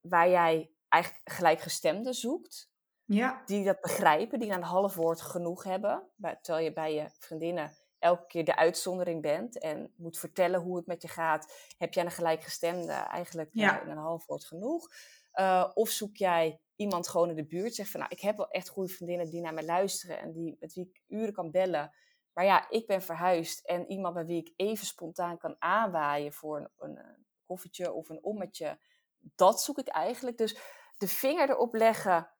[0.00, 2.70] waar jij eigenlijk gelijkgestemden zoekt.
[3.04, 3.42] Ja.
[3.46, 6.02] Die dat begrijpen, die een half woord genoeg hebben.
[6.40, 10.86] Terwijl je bij je vriendinnen elke keer de uitzondering bent en moet vertellen hoe het
[10.86, 13.82] met je gaat, heb jij een gelijkgestemde eigenlijk ja.
[13.82, 14.88] in een half woord genoeg.
[15.34, 18.48] Uh, of zoek jij iemand gewoon in de buurt, zegt van nou, ik heb wel
[18.48, 21.94] echt goede vriendinnen die naar mij luisteren en die, met wie ik uren kan bellen.
[22.32, 26.58] Maar ja, ik ben verhuisd en iemand bij wie ik even spontaan kan aanwaaien voor
[26.58, 28.78] een, een, een koffietje of een ommetje,
[29.18, 30.38] dat zoek ik eigenlijk.
[30.38, 30.56] Dus
[31.02, 32.30] de vinger erop leggen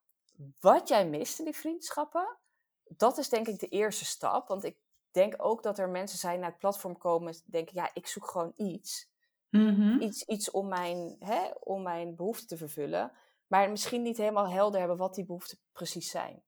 [0.61, 2.39] wat jij mist in die vriendschappen,
[2.83, 4.49] dat is denk ik de eerste stap.
[4.49, 4.77] Want ik
[5.11, 8.53] denk ook dat er mensen zijn naar het platform komen denken, ja, ik zoek gewoon
[8.57, 9.11] iets.
[9.51, 10.01] Mm-hmm.
[10.01, 13.13] Iets, iets om, mijn, hè, om mijn behoeften te vervullen.
[13.47, 16.43] Maar misschien niet helemaal helder hebben wat die behoeften precies zijn.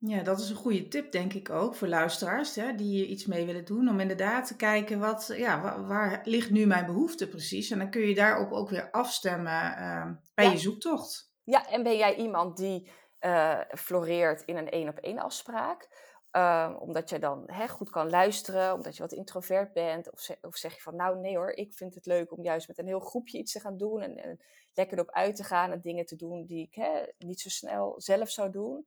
[0.00, 3.46] Ja, dat is een goede tip, denk ik ook, voor luisteraars hè, die iets mee
[3.46, 3.88] willen doen.
[3.88, 7.70] Om inderdaad te kijken, wat, ja, waar, waar ligt nu mijn behoefte precies?
[7.70, 11.32] En dan kun je daarop ook weer afstemmen uh, bij je zoektocht.
[11.44, 15.88] Ja, en ben jij iemand die uh, floreert in een één-op-één afspraak?
[16.30, 20.12] Ehm, omdat je dan hè, goed kan luisteren, omdat je wat introvert bent.
[20.12, 22.78] Of, of, zeg je van, nou nee hoor, ik vind het leuk om juist met
[22.78, 24.02] een heel groepje iets te gaan doen.
[24.02, 24.40] En, en
[24.74, 27.94] lekker erop uit te gaan en dingen te doen die ik hè, niet zo snel
[27.96, 28.86] zelf zou doen.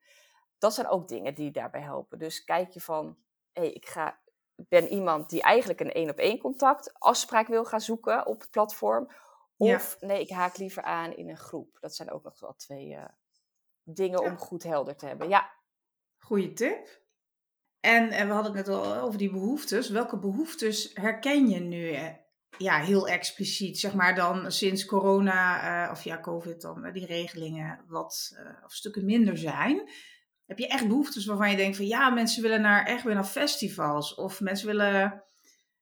[0.62, 2.20] Dat zijn ook dingen die daarbij helpen.
[2.20, 3.18] Dus kijk je van,
[3.52, 4.20] hé, hey, ik ga,
[4.56, 8.50] ben iemand die eigenlijk een één op één contact afspraak wil gaan zoeken op het
[8.50, 9.12] platform.
[9.58, 11.78] Of nee, ik haak liever aan in een groep.
[11.80, 13.06] Dat zijn ook nog wel twee uh,
[13.84, 15.30] dingen om goed helder te hebben.
[15.30, 15.52] Ja.
[16.18, 17.02] Goeie tip.
[17.80, 19.90] En, en we hadden het net al over die behoeftes.
[19.90, 21.98] Welke behoeftes herken je nu
[22.58, 27.86] ja, heel expliciet, zeg maar dan sinds corona, uh, of ja, COVID dan, die regelingen
[27.88, 29.90] wat uh, of stukken minder zijn.
[30.52, 33.24] Heb je echt behoeftes waarvan je denkt van ja, mensen willen naar, echt weer naar
[33.24, 34.16] festivals.
[34.16, 35.24] Of mensen willen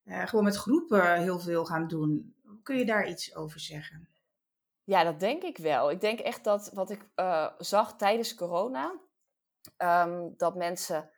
[0.06, 2.36] gewoon met groepen heel veel gaan doen.
[2.64, 4.10] Kun je daar iets over zeggen?
[4.84, 5.92] Ja, dat denk ik wel.
[5.92, 7.10] Ik denk echt dat wat ik
[7.58, 9.00] zag tijdens corona,
[9.78, 11.10] um, dat mensen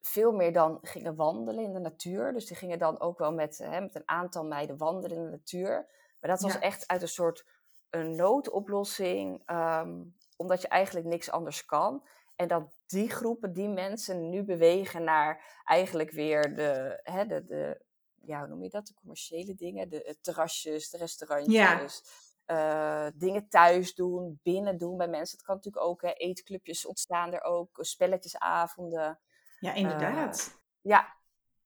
[0.00, 2.32] veel meer dan gingen wandelen in de natuur.
[2.32, 5.30] Dus die gingen dan ook wel met, hè, met een aantal meiden wandelen in de
[5.30, 5.86] natuur.
[6.20, 7.44] Maar dat was echt uit een soort
[7.90, 10.02] een noodoplossing, ehm,
[10.36, 12.02] omdat je eigenlijk niks anders kan.
[12.36, 17.84] En dat die groepen, die mensen nu bewegen naar eigenlijk weer de, hè, de, de
[18.26, 18.86] ja, hoe noem je dat?
[18.86, 22.02] De commerciële dingen, de terrasjes, de restaurantjes.
[22.46, 25.36] Uh, dingen thuis doen, binnen doen bij mensen.
[25.36, 29.20] Het kan natuurlijk ook, hè, eetclubjes ontstaan er ook, spelletjesavonden.
[29.60, 30.48] Ja, inderdaad.
[30.48, 31.14] Uh, ja.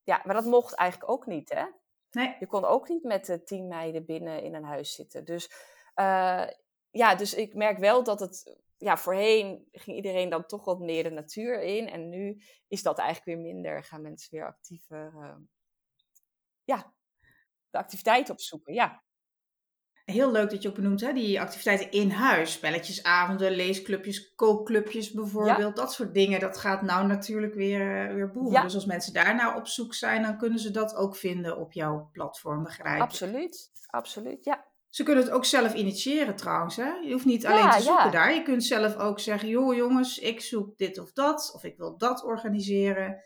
[0.03, 1.65] ja, maar dat mocht eigenlijk ook niet, hè?
[2.11, 2.35] Nee.
[2.39, 5.25] Je kon ook niet met de tien meiden binnen in een huis zitten.
[5.25, 5.51] Dus
[5.95, 6.47] uh,
[6.91, 8.57] ja, dus ik merk wel dat het...
[8.79, 11.89] Ja, voorheen ging iedereen dan toch wat meer de natuur in.
[11.89, 13.83] En nu is dat eigenlijk weer minder.
[13.83, 15.13] Gaan mensen weer actiever...
[15.15, 15.35] Uh,
[16.63, 16.93] ja,
[17.69, 19.03] de activiteit opzoeken, ja
[20.11, 22.51] heel leuk dat je ook benoemt, hè, die activiteiten in huis.
[22.51, 25.75] Spelletjesavonden, leesclubjes, kookclubjes bijvoorbeeld.
[25.75, 28.61] Dat soort dingen, dat gaat nou natuurlijk weer, weer boemen.
[28.61, 31.73] Dus als mensen daar nou op zoek zijn, dan kunnen ze dat ook vinden op
[31.73, 34.67] jouw platform, begrijp Absoluut, absoluut, ja.
[34.89, 36.75] Ze kunnen het ook zelf initiëren trouwens.
[36.75, 36.89] Hè?
[36.89, 38.33] Je hoeft niet alleen te zoeken daar.
[38.33, 41.51] Je kunt zelf ook zeggen, joh jongens, ik zoek dit of dat.
[41.55, 43.23] Of ik wil dat organiseren.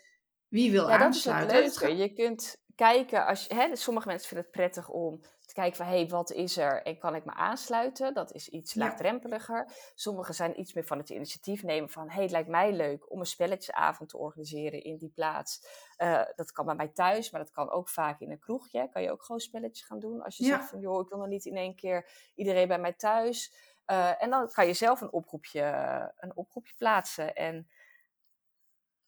[0.48, 1.56] Wie wil ja, aansluiten?
[1.56, 2.02] Dat is het leuke.
[2.02, 5.22] Je kunt kijken, als je, hè, sommige mensen vinden het prettig om
[5.54, 8.14] te kijken van, hé, hey, wat is er en kan ik me aansluiten?
[8.14, 9.68] Dat is iets laagdrempeliger.
[9.96, 13.12] Sommigen zijn iets meer van het initiatief nemen van, hé, hey, het lijkt mij leuk
[13.12, 15.68] om een spelletjesavond te organiseren in die plaats.
[15.98, 18.90] Uh, dat kan bij mij thuis, maar dat kan ook vaak in een kroegje.
[18.90, 20.22] Kan je ook gewoon spelletjes gaan doen.
[20.22, 22.94] Als je zegt van, joh, ik wil nog niet in één keer iedereen bij mij
[22.94, 23.54] thuis.
[23.88, 25.62] Uh, en dan kan je zelf een oproepje,
[26.18, 27.68] een oproepje plaatsen en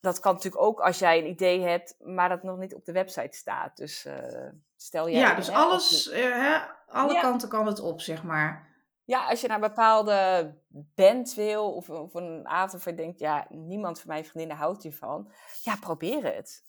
[0.06, 2.92] dat kan natuurlijk ook als jij een idee hebt, maar dat nog niet op de
[2.92, 3.78] website staat.
[3.78, 4.50] Dus uh,
[4.86, 5.20] stel jij.
[5.20, 7.22] Ja, dus alles, uh, hè, alle ja.
[7.22, 8.74] kanten kan het op, zeg maar.
[9.04, 10.54] Ja, als je naar een bepaalde
[10.96, 14.84] band wil of, of een avond waarvan je denkt, ja, niemand van mijn vriendinnen houdt
[14.84, 15.32] hiervan.
[15.62, 16.64] Ja, probeer het.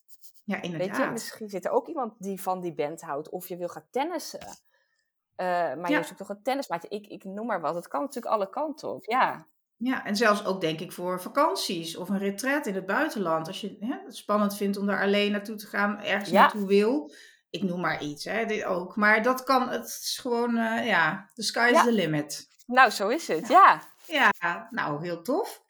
[0.45, 0.97] Ja, inderdaad.
[0.97, 3.29] Weet je, misschien zit er ook iemand die van die band houdt.
[3.29, 4.41] Of je wil gaan tennissen.
[4.41, 5.99] Uh, maar ja.
[5.99, 6.89] je zoekt toch een tennismaatje.
[6.89, 7.75] Ik, ik noem maar wat.
[7.75, 9.47] Het kan natuurlijk alle kanten op, ja.
[9.77, 13.47] Ja, en zelfs ook denk ik voor vakanties of een retret in het buitenland.
[13.47, 16.41] Als je hè, het spannend vindt om daar alleen naartoe te gaan, ergens ja.
[16.41, 17.11] naartoe wil.
[17.57, 18.97] Ik noem maar iets, hè, dit ook.
[18.97, 21.83] Maar dat kan, het is gewoon, uh, ja, the sky is ja.
[21.83, 22.49] the limit.
[22.67, 23.83] Nou, zo is het, ja.
[24.07, 24.33] ja.
[24.39, 25.63] Ja, nou, heel tof.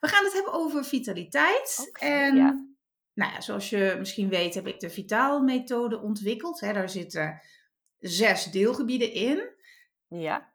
[0.00, 1.86] We gaan het hebben over vitaliteit.
[1.88, 2.64] Okay, en, ja.
[3.14, 6.60] nou ja, zoals je misschien weet heb ik de Vitaal-methode ontwikkeld.
[6.60, 6.72] Hè.
[6.72, 7.40] Daar zitten
[7.98, 9.50] zes deelgebieden in.
[10.08, 10.50] Ja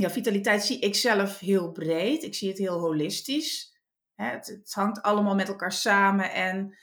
[0.00, 2.22] ja, vitaliteit zie ik zelf heel breed.
[2.22, 3.76] Ik zie het heel holistisch.
[4.14, 6.32] Het, het, hangt allemaal met elkaar samen.
[6.32, 6.76] En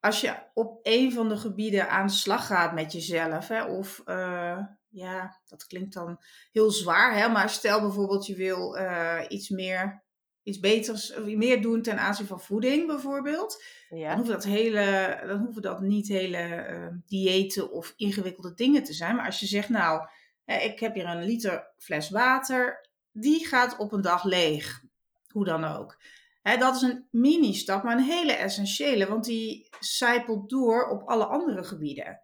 [0.00, 4.02] als je op een van de gebieden aan de slag gaat met jezelf, hè, of
[4.06, 4.58] uh,
[4.88, 6.20] ja, dat klinkt dan
[6.52, 10.02] heel zwaar, hè, maar stel bijvoorbeeld je wil uh, iets meer,
[10.42, 13.64] iets beters, meer doen ten aanzien van voeding bijvoorbeeld.
[13.88, 14.08] Ja.
[14.08, 18.92] Dan, hoeven dat hele, dan hoeven dat niet hele uh, diëten of ingewikkelde dingen te
[18.92, 19.16] zijn.
[19.16, 20.08] Maar als je zegt, nou,
[20.44, 22.88] ik heb hier een liter fles water.
[23.12, 24.82] Die gaat op een dag leeg.
[25.28, 25.98] Hoe dan ook.
[26.42, 31.64] Dat is een mini-stap, maar een hele essentiële, want die zijpelt door op alle andere
[31.64, 32.22] gebieden.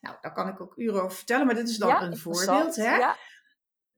[0.00, 2.76] Nou, daar kan ik ook uren over vertellen, maar dit is dan ja, een voorbeeld.
[2.76, 2.96] Hè?
[2.96, 3.16] Ja.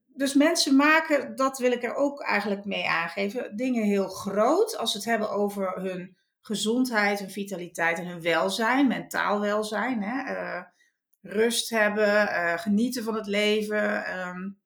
[0.06, 4.90] Dus mensen maken, dat wil ik er ook eigenlijk mee aangeven, dingen heel groot als
[4.90, 10.02] ze het hebben over hun gezondheid, hun vitaliteit en hun welzijn, mentaal welzijn.
[10.02, 10.32] Hè?
[10.32, 10.62] Uh,
[11.20, 14.60] rust hebben, uh, genieten van het leven, um,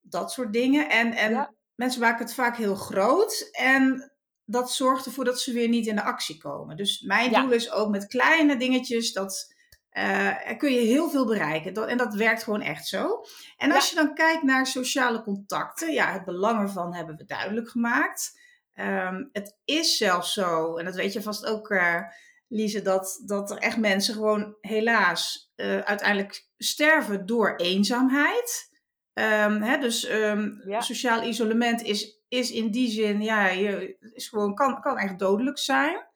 [0.00, 0.90] dat soort dingen.
[0.90, 1.54] En, en ja.
[1.82, 4.12] Mensen maken het vaak heel groot en
[4.44, 6.76] dat zorgt ervoor dat ze weer niet in de actie komen.
[6.76, 7.40] Dus mijn ja.
[7.40, 9.50] doel is ook met kleine dingetjes dat.
[9.98, 11.74] Uh, kun je heel veel bereiken.
[11.74, 13.24] Dat, en dat werkt gewoon echt zo.
[13.56, 14.00] En als ja.
[14.00, 18.40] je dan kijkt naar sociale contacten, ja, het belang ervan hebben we duidelijk gemaakt.
[18.72, 22.00] ehm, het is zelfs zo, en dat weet je vast ook, uh,
[22.48, 28.71] Lise, dat, dat er echt mensen gewoon helaas uh, uiteindelijk sterven door eenzaamheid.
[29.14, 30.80] Um, hè, dus um, ja.
[30.80, 35.58] sociaal isolement is, is in die zin, ja, je, is gewoon, kan, kan echt dodelijk
[35.58, 36.10] zijn.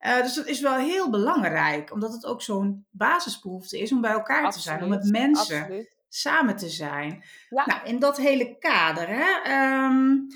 [0.00, 4.10] Uh, dus dat is wel heel belangrijk, omdat het ook zo'n basisbehoefte is om bij
[4.10, 5.96] elkaar absoluut, te zijn, om met mensen absoluut.
[6.08, 7.24] samen te zijn.
[7.48, 7.66] Ja.
[7.66, 10.26] Nou, in dat hele kader, hè, um,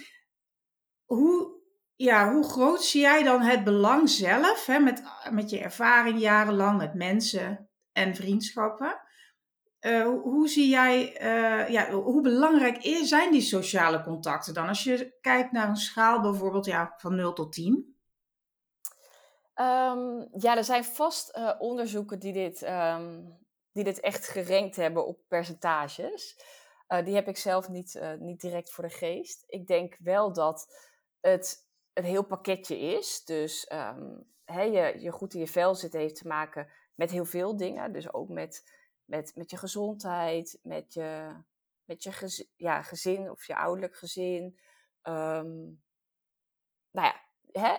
[1.04, 1.58] hoe,
[1.96, 6.78] ja, hoe groot zie jij dan het belang zelf, hè, met, met je ervaring jarenlang
[6.78, 9.00] met mensen en vriendschappen?
[9.80, 14.68] Uh, hoe, zie jij, uh, ja, hoe belangrijk is, zijn die sociale contacten dan?
[14.68, 17.98] Als je kijkt naar een schaal bijvoorbeeld ja, van 0 tot 10.
[19.54, 23.38] Um, ja, er zijn vast uh, onderzoeken die dit, um,
[23.72, 26.44] die dit echt gerankt hebben op percentages.
[27.04, 29.44] Die heb ik zelf niet, niet direct voor de geest.
[29.46, 30.74] Ik denk wel dat
[31.20, 33.24] het een heel pakketje is.
[33.24, 33.66] Dus
[34.44, 37.92] he, je, je goed in je vel zitten heeft te maken met heel veel dingen.
[37.92, 38.64] Dus ook met,
[39.10, 41.36] met, met je gezondheid, met je,
[41.84, 44.58] met je gez, ja, gezin of je ouderlijk gezin.
[45.02, 45.82] Um,
[46.90, 47.14] nou ja,
[47.52, 47.74] hè,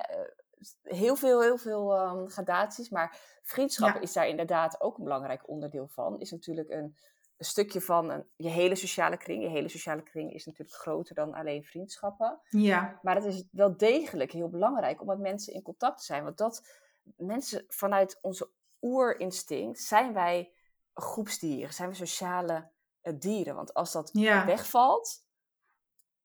[0.84, 2.90] heel veel, heel veel um, gradaties.
[2.90, 4.02] Maar vriendschap ja.
[4.02, 6.20] is daar inderdaad ook een belangrijk onderdeel van.
[6.20, 6.98] Is natuurlijk een,
[7.38, 9.44] een stukje van een, je hele sociale kring.
[9.44, 12.40] Je hele sociale kring is natuurlijk groter dan alleen vriendschappen.
[12.50, 13.00] Ja.
[13.02, 16.24] Maar het is wel degelijk heel belangrijk om met mensen in contact te zijn.
[16.24, 16.68] Want dat
[17.16, 18.50] mensen vanuit onze
[18.82, 20.54] oerinstinct zijn wij
[20.94, 22.70] groepsdieren, zijn we sociale
[23.04, 23.56] uh, dieren.
[23.56, 24.46] Want als dat ja.
[24.46, 25.24] wegvalt,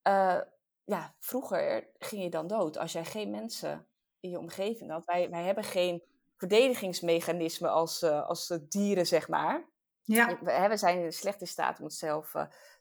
[0.08, 0.40] uh,
[0.84, 3.86] ja, vroeger ging je dan dood als jij geen mensen
[4.20, 5.04] in je omgeving had.
[5.04, 6.02] Wij, wij hebben geen
[6.36, 9.64] verdedigingsmechanisme als, uh, als dieren, zeg maar.
[10.02, 10.38] Ja.
[10.42, 12.34] We, we zijn slecht in staat om onszelf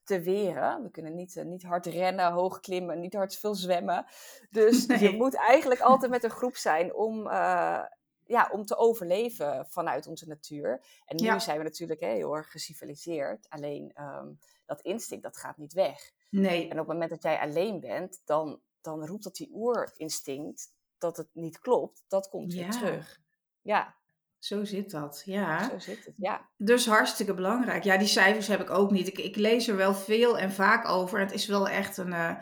[0.03, 0.83] te weren.
[0.83, 4.05] We kunnen niet, niet hard rennen, hoog klimmen, niet hard veel zwemmen.
[4.49, 4.99] Dus nee.
[4.99, 7.83] je moet eigenlijk altijd met een groep zijn om, uh,
[8.25, 10.85] ja, om te overleven vanuit onze natuur.
[11.05, 11.39] En nu ja.
[11.39, 13.49] zijn we natuurlijk hè, heel erg geciviliseerd.
[13.49, 16.11] Alleen um, dat instinct, dat gaat niet weg.
[16.29, 16.63] Nee.
[16.63, 21.17] En op het moment dat jij alleen bent, dan, dan roept dat die oerinstinct dat
[21.17, 22.61] het niet klopt, dat komt ja.
[22.61, 23.19] weer terug.
[23.61, 23.95] Ja.
[24.39, 25.69] Zo zit dat, ja.
[25.69, 26.49] Zo zit het, ja.
[26.57, 27.83] Dus hartstikke belangrijk.
[27.83, 29.07] Ja, die cijfers heb ik ook niet.
[29.07, 31.19] Ik, ik lees er wel veel en vaak over.
[31.19, 32.39] En het is wel echt een, uh,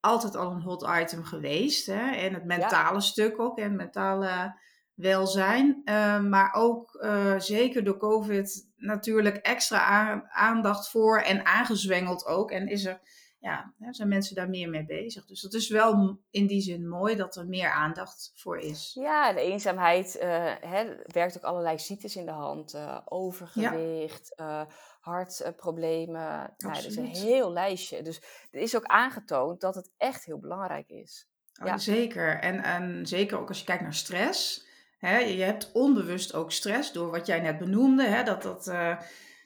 [0.00, 1.86] altijd al een hot item geweest.
[1.86, 2.10] Hè?
[2.10, 3.00] En het mentale ja.
[3.00, 4.58] stuk ook, en mentale
[5.00, 5.82] welzijn.
[5.84, 12.50] Uh, maar ook uh, zeker door COVID natuurlijk extra aandacht voor en aangezwengeld ook.
[12.50, 13.00] En is er
[13.40, 15.26] ja, zijn mensen daar meer mee bezig.
[15.26, 18.90] Dus dat is wel in die zin mooi dat er meer aandacht voor is.
[18.94, 20.22] Ja, de eenzaamheid uh,
[20.60, 22.74] hè, werkt ook allerlei ziektes in de hand.
[22.74, 24.66] Uh, overgewicht, ja.
[25.00, 26.54] hartproblemen.
[26.56, 28.02] Nou, dat is een heel lijstje.
[28.02, 31.28] Dus er is ook aangetoond dat het echt heel belangrijk is.
[31.60, 31.78] Oh, ja.
[31.78, 32.40] Zeker.
[32.40, 34.68] En, en zeker ook als je kijkt naar stress.
[35.00, 38.04] Hè, je hebt onbewust ook stress door wat jij net benoemde.
[38.04, 38.66] Hè, dat dat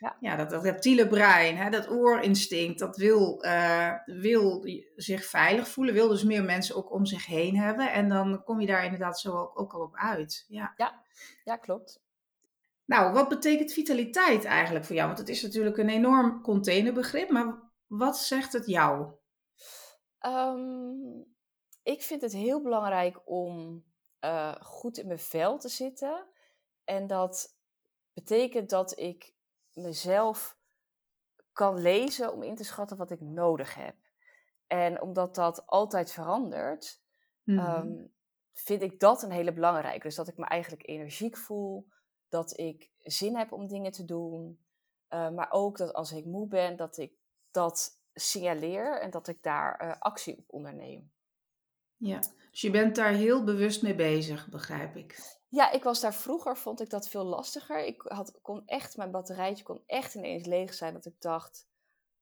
[0.04, 0.16] ja.
[0.20, 5.94] ja, dat, dat reptiele brein, hè, dat oorinstinct, dat wil, uh, wil zich veilig voelen,
[5.94, 7.92] wil dus meer mensen ook om zich heen hebben.
[7.92, 10.44] En dan kom je daar inderdaad zo ook, ook al op uit.
[10.48, 10.72] Ja.
[10.76, 11.02] Ja.
[11.44, 12.02] ja, klopt.
[12.84, 15.06] Nou, wat betekent vitaliteit eigenlijk voor jou?
[15.06, 19.12] Want het is natuurlijk een enorm containerbegrip, maar wat zegt het jou?
[20.26, 21.26] Um,
[21.82, 23.84] ik vind het heel belangrijk om
[24.24, 26.26] uh, goed in mijn vel te zitten.
[26.84, 27.56] En dat
[28.12, 29.34] betekent dat ik
[29.72, 30.58] mezelf
[31.52, 33.96] kan lezen om in te schatten wat ik nodig heb.
[34.66, 37.02] En omdat dat altijd verandert,
[37.42, 37.88] mm-hmm.
[37.88, 38.14] um,
[38.52, 40.06] vind ik dat een hele belangrijke.
[40.06, 41.88] Dus dat ik me eigenlijk energiek voel,
[42.28, 44.64] dat ik zin heb om dingen te doen,
[45.10, 47.12] uh, maar ook dat als ik moe ben, dat ik
[47.50, 51.12] dat signaleer en dat ik daar uh, actie op onderneem.
[51.96, 52.20] Ja,
[52.54, 55.38] dus je bent daar heel bewust mee bezig, begrijp ik.
[55.48, 57.84] Ja, ik was daar vroeger, vond ik dat veel lastiger.
[57.84, 60.92] Ik had, kon echt, mijn batterijtje kon echt ineens leeg zijn.
[60.92, 61.68] Dat ik dacht,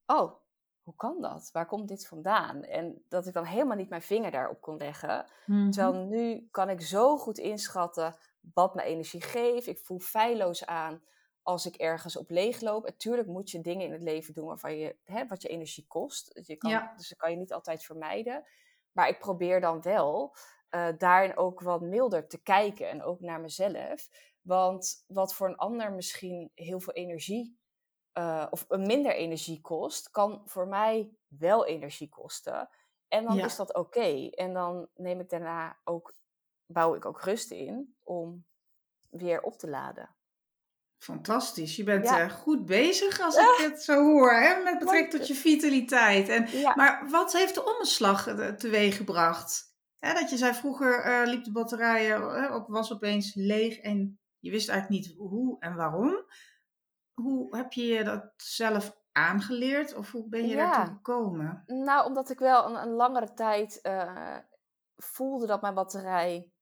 [0.06, 0.34] oh,
[0.82, 1.48] hoe kan dat?
[1.52, 2.62] Waar komt dit vandaan?
[2.62, 5.26] En dat ik dan helemaal niet mijn vinger daarop kon leggen.
[5.46, 5.70] Mm-hmm.
[5.70, 8.16] Terwijl nu kan ik zo goed inschatten
[8.54, 9.66] wat me energie geeft.
[9.66, 11.02] Ik voel feilloos aan
[11.42, 12.84] als ik ergens op leeg loop.
[12.84, 16.40] Natuurlijk moet je dingen in het leven doen waarvan je, hè, wat je energie kost.
[16.46, 16.92] Je kan, ja.
[16.96, 18.44] Dus dat kan je niet altijd vermijden.
[18.92, 20.34] Maar ik probeer dan wel
[20.70, 24.08] uh, daarin ook wat milder te kijken en ook naar mezelf.
[24.42, 27.60] Want wat voor een ander misschien heel veel energie
[28.18, 32.68] uh, of minder energie kost, kan voor mij wel energie kosten.
[33.08, 33.44] En dan ja.
[33.44, 33.98] is dat oké.
[33.98, 34.28] Okay.
[34.28, 36.14] En dan neem ik daarna ook,
[36.66, 38.44] bouw ik ook rust in om
[39.10, 40.16] weer op te laden.
[41.02, 41.76] Fantastisch.
[41.76, 42.24] Je bent ja.
[42.24, 44.62] uh, goed bezig als ik het zo hoor, hè?
[44.62, 46.28] met betrekking tot je vitaliteit.
[46.28, 46.74] En, ja.
[46.74, 49.74] Maar wat heeft de omslag teweeg gebracht?
[49.98, 54.50] Hè, dat je zei vroeger uh, liep de batterijen, op, was opeens leeg en je
[54.50, 56.24] wist eigenlijk niet hoe en waarom.
[57.14, 61.62] Hoe heb je je dat zelf aangeleerd of hoe ben je daartoe gekomen?
[61.66, 64.36] Nou, omdat ik wel een, een langere tijd uh,
[64.96, 66.52] voelde dat mijn batterij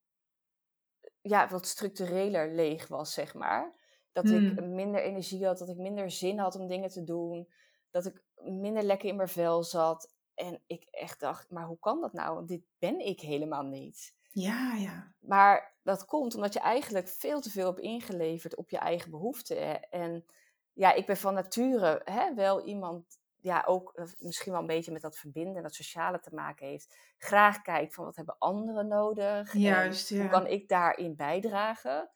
[1.21, 3.79] ja, wat structureler leeg was, zeg maar.
[4.11, 4.75] Dat ik hmm.
[4.75, 7.47] minder energie had, dat ik minder zin had om dingen te doen.
[7.89, 10.13] Dat ik minder lekker in mijn vel zat.
[10.35, 12.35] En ik echt dacht, maar hoe kan dat nou?
[12.35, 14.15] Want dit ben ik helemaal niet.
[14.29, 15.13] Ja, ja.
[15.19, 19.89] Maar dat komt omdat je eigenlijk veel te veel hebt ingeleverd op je eigen behoeften.
[19.89, 20.25] En
[20.73, 24.91] ja, ik ben van nature hè, wel iemand, ja, ook eh, misschien wel een beetje
[24.91, 26.95] met dat verbinden en dat sociale te maken heeft.
[27.17, 29.53] Graag kijkt van wat hebben anderen nodig?
[29.53, 30.19] Juist, ja.
[30.21, 32.09] Hoe kan ik daarin bijdragen?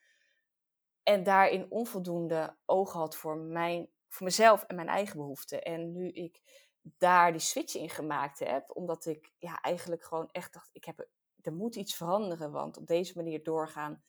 [1.06, 5.62] En daarin onvoldoende oog had voor, mijn, voor mezelf en mijn eigen behoeften.
[5.62, 6.42] En nu ik
[6.82, 11.08] daar die switch in gemaakt heb, omdat ik ja, eigenlijk gewoon echt dacht, ik heb,
[11.42, 14.04] er moet iets veranderen, want op deze manier doorgaan,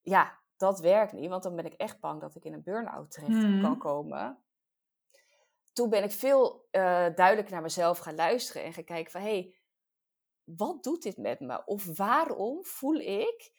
[0.00, 3.10] ja, dat werkt niet, want dan ben ik echt bang dat ik in een burn-out
[3.10, 3.78] terecht kan hmm.
[3.78, 4.42] komen.
[5.72, 6.80] Toen ben ik veel uh,
[7.14, 9.56] duidelijker naar mezelf gaan luisteren en gaan kijken van, hé, hey,
[10.44, 11.64] wat doet dit met me?
[11.64, 13.52] Of waarom voel ik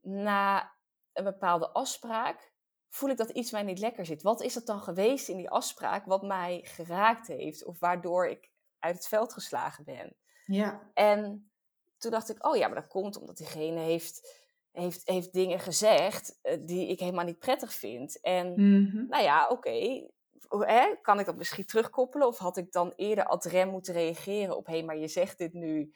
[0.00, 0.76] na
[1.18, 2.52] een bepaalde afspraak,
[2.88, 4.22] voel ik dat iets mij niet lekker zit?
[4.22, 8.50] Wat is dat dan geweest in die afspraak wat mij geraakt heeft of waardoor ik
[8.78, 10.16] uit het veld geslagen ben?
[10.46, 10.90] Ja.
[10.94, 11.50] En
[11.98, 16.38] toen dacht ik, oh ja, maar dat komt omdat diegene heeft heeft, heeft dingen gezegd
[16.42, 18.20] uh, die ik helemaal niet prettig vind.
[18.20, 19.06] En mm-hmm.
[19.08, 20.08] nou ja, oké,
[20.48, 22.26] okay, kan ik dat misschien terugkoppelen?
[22.26, 25.38] Of had ik dan eerder ad rem moeten reageren op, hé, hey, maar je zegt
[25.38, 25.92] dit nu,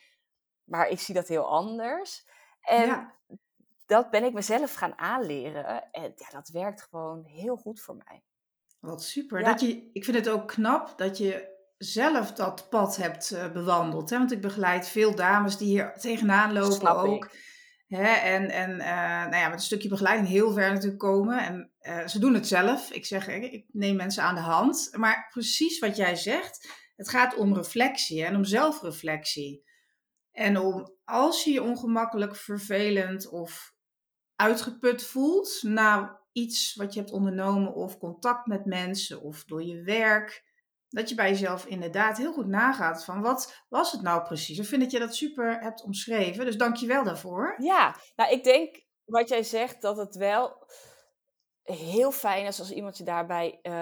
[0.64, 2.26] maar ik zie dat heel anders.
[2.60, 3.18] En ja.
[3.86, 5.90] Dat ben ik mezelf gaan aanleren.
[5.90, 8.22] En ja, dat werkt gewoon heel goed voor mij.
[8.80, 9.42] Wat super.
[9.42, 14.10] Dat je, ik vind het ook knap dat je zelf dat pad hebt uh, bewandeld.
[14.10, 14.18] Hè?
[14.18, 17.30] Want ik begeleid veel dames die hier tegenaan lopen ook.
[17.86, 18.86] Hè, en en uh,
[19.20, 21.38] nou ja, met een stukje begeleiding heel ver natuurlijk komen.
[21.38, 22.90] En uh, ze doen het zelf.
[22.90, 24.88] Ik zeg, ik neem mensen aan de hand.
[24.92, 29.70] Maar precies wat jij zegt, het gaat om reflectie en om zelfreflectie.
[30.32, 33.74] En om als je je ongemakkelijk, vervelend of
[34.36, 39.82] uitgeput voelt na iets wat je hebt ondernomen of contact met mensen of door je
[39.82, 40.44] werk,
[40.88, 44.58] dat je bij jezelf inderdaad heel goed nagaat van wat was het nou precies.
[44.58, 47.54] Ik vind dat je dat super hebt omschreven, dus dank je wel daarvoor.
[47.58, 50.66] Ja, nou ik denk wat jij zegt dat het wel
[51.62, 53.72] heel fijn is als iemand je daarbij uh,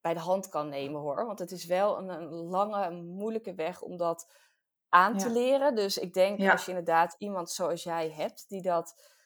[0.00, 1.26] bij de hand kan nemen hoor.
[1.26, 4.32] Want het is wel een, een lange, moeilijke weg om dat
[4.88, 5.74] aan te leren.
[5.74, 9.16] Dus ik denk als je inderdaad iemand zoals jij hebt die dat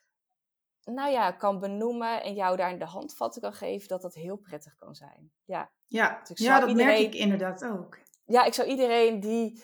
[0.84, 4.36] nou ja, kan benoemen en jou daar in de handvatten kan geven, dat dat heel
[4.36, 5.32] prettig kan zijn.
[5.44, 7.98] Ja, ja, dus ja dat merk ik inderdaad ook.
[8.24, 9.62] Ja, ik zou iedereen die,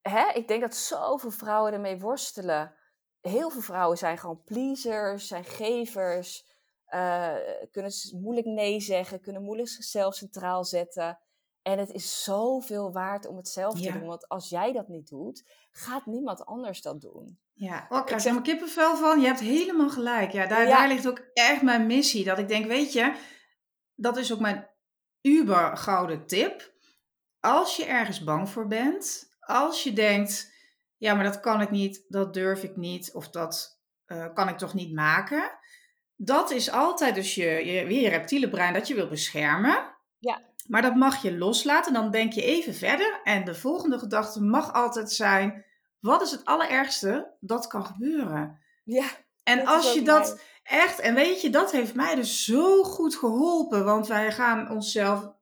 [0.00, 2.74] hè, ik denk dat zoveel vrouwen ermee worstelen.
[3.20, 6.50] Heel veel vrouwen zijn gewoon pleasers, zijn gevers,
[6.88, 7.34] uh,
[7.70, 11.18] kunnen moeilijk nee zeggen, kunnen moeilijk zichzelf centraal zetten.
[11.62, 14.06] En het is zoveel waard om het zelf te doen.
[14.06, 17.38] Want als jij dat niet doet, gaat niemand anders dat doen.
[17.52, 19.20] Ja, oh, ik krijg er kippenvel van.
[19.20, 20.32] Je hebt helemaal gelijk.
[20.32, 22.24] Ja, daar, daar ligt ook echt mijn missie.
[22.24, 23.14] Dat ik denk, weet je,
[23.94, 24.68] dat is ook mijn
[25.20, 26.72] uber gouden tip.
[27.40, 30.52] Als je ergens bang voor bent, als je denkt,
[30.96, 34.58] ja, maar dat kan ik niet, dat durf ik niet, of dat uh, kan ik
[34.58, 35.58] toch niet maken.
[36.16, 39.96] Dat is altijd dus je, je, weer je reptiele brein dat je wil beschermen.
[40.18, 40.40] Ja.
[40.68, 41.92] Maar dat mag je loslaten.
[41.92, 43.20] Dan denk je even verder.
[43.24, 45.64] En de volgende gedachte mag altijd zijn:
[46.00, 48.60] wat is het allerergste dat kan gebeuren?
[48.84, 49.06] Ja.
[49.42, 53.84] En als je dat echt, en weet je, dat heeft mij dus zo goed geholpen.
[53.84, 55.32] Want wij gaan onszelf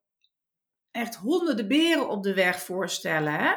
[0.90, 3.32] echt honderden beren op de weg voorstellen.
[3.32, 3.54] Hè?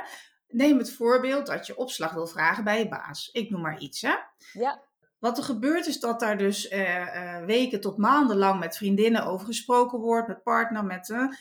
[0.48, 3.30] Neem het voorbeeld dat je opslag wil vragen bij je baas.
[3.32, 4.02] Ik noem maar iets.
[4.02, 4.16] Hè?
[4.54, 4.84] Ja.
[5.24, 9.26] Wat er gebeurt is dat daar dus eh, eh, weken tot maanden lang met vriendinnen
[9.26, 11.10] over gesproken wordt, met partner, met.
[11.10, 11.34] Uh,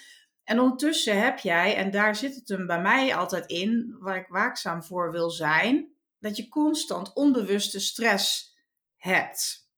[0.44, 4.26] en ondertussen heb jij, en daar zit het hem bij mij altijd in, waar ik
[4.28, 8.56] waakzaam voor wil zijn, dat je constant onbewuste stress
[8.96, 9.70] hebt.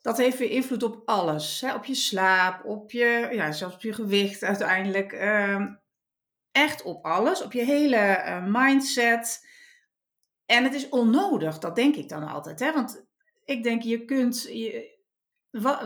[0.00, 1.60] Dat heeft weer invloed op alles.
[1.60, 1.74] Hè?
[1.74, 5.12] Op je slaap, op je, ja, zelfs op je gewicht uiteindelijk.
[5.12, 5.66] Uh,
[6.52, 9.46] echt op alles, op je hele mindset.
[10.46, 12.60] En het is onnodig, dat denk ik dan altijd.
[12.60, 12.72] Hè?
[12.72, 13.08] Want
[13.50, 14.46] ik denk, je kunt,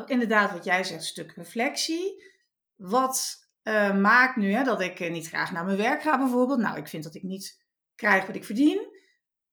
[0.07, 2.23] inderdaad wat jij zegt, een stuk reflectie.
[2.77, 6.59] Wat uh, maakt nu hè, dat ik eh, niet graag naar mijn werk ga bijvoorbeeld?
[6.59, 7.63] Nou, ik vind dat ik niet
[7.95, 8.93] krijg wat ik verdien.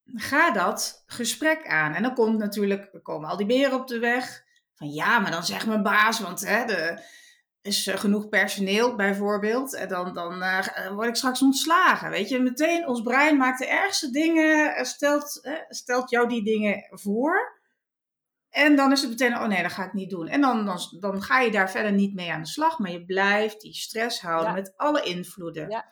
[0.05, 1.93] Ga dat gesprek aan.
[1.93, 4.43] En dan komt natuurlijk, er komen al die beren op de weg.
[4.73, 7.03] Van ja, maar dan zegt mijn baas, want hè, de,
[7.61, 9.75] is genoeg personeel bijvoorbeeld.
[9.75, 10.43] En dan, dan
[10.95, 12.09] word ik straks ontslagen.
[12.09, 17.60] Weet je, meteen ons brein maakt de ergste dingen, stelt, stelt jou die dingen voor.
[18.51, 20.27] En dan is het meteen, oh nee, dat ga ik niet doen.
[20.27, 23.05] En dan, dan, dan ga je daar verder niet mee aan de slag, maar je
[23.05, 25.69] blijft die stress houden met alle invloeden.
[25.69, 25.89] Ja.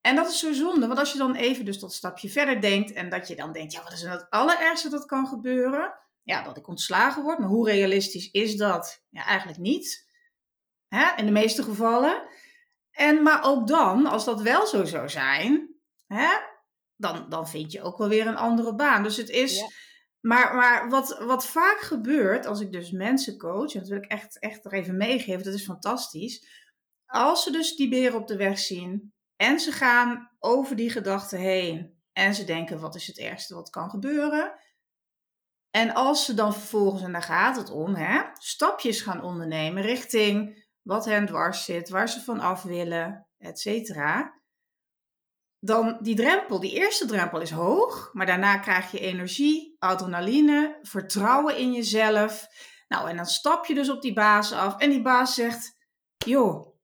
[0.00, 2.92] En dat is zo zonde, want als je dan even dus dat stapje verder denkt
[2.92, 5.94] en dat je dan denkt, ja, wat is het allerergste dat kan gebeuren?
[6.22, 9.02] Ja, dat ik ontslagen word, maar hoe realistisch is dat?
[9.08, 10.08] Ja, eigenlijk niet.
[10.88, 11.16] Hè?
[11.16, 12.22] In de meeste gevallen.
[12.90, 15.74] En, maar ook dan, als dat wel zo zou zijn,
[16.06, 16.28] hè,
[16.96, 19.02] dan, dan vind je ook wel weer een andere baan.
[19.02, 19.86] Dus het is...
[20.20, 24.06] Maar, maar wat, wat vaak gebeurt als ik dus mensen coach, en dat wil ik
[24.06, 26.46] echt, echt er even meegeven, dat is fantastisch.
[27.06, 31.38] Als ze dus die beren op de weg zien en ze gaan over die gedachten
[31.38, 34.54] heen en ze denken: wat is het ergste wat kan gebeuren?
[35.70, 40.66] En als ze dan vervolgens, en daar gaat het om, hè, stapjes gaan ondernemen richting
[40.82, 44.37] wat hen dwars zit, waar ze van af willen, et cetera
[45.60, 51.56] dan die drempel, die eerste drempel is hoog, maar daarna krijg je energie, adrenaline, vertrouwen
[51.56, 52.46] in jezelf.
[52.88, 55.76] Nou, en dan stap je dus op die baas af en die baas zegt,
[56.16, 56.76] joh,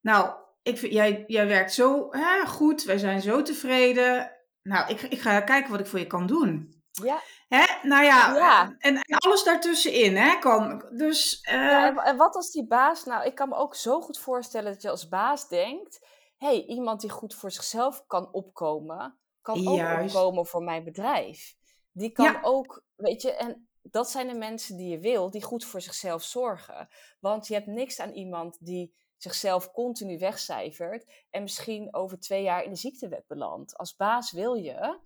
[0.00, 4.32] nou, ik, jij, jij werkt zo hè, goed, wij zijn zo tevreden.
[4.62, 6.82] Nou, ik, ik ga kijken wat ik voor je kan doen.
[6.90, 7.20] Ja.
[7.48, 7.88] Hè?
[7.88, 8.74] Nou ja, ja.
[8.78, 10.84] En, en, alles daartussenin hè, kan.
[10.90, 14.72] Dus, ja, en wat als die baas, nou, ik kan me ook zo goed voorstellen
[14.72, 16.00] dat je als baas denkt
[16.40, 21.56] hey, iemand die goed voor zichzelf kan opkomen, kan ook opkomen voor mijn bedrijf.
[21.92, 25.64] Die kan ook, weet je, en dat zijn de mensen die je wil, die goed
[25.64, 26.88] voor zichzelf zorgen.
[27.18, 32.64] Want je hebt niks aan iemand die zichzelf continu wegcijfert en misschien over twee jaar
[32.64, 33.76] in de ziektewet belandt.
[33.76, 34.98] Als baas wil je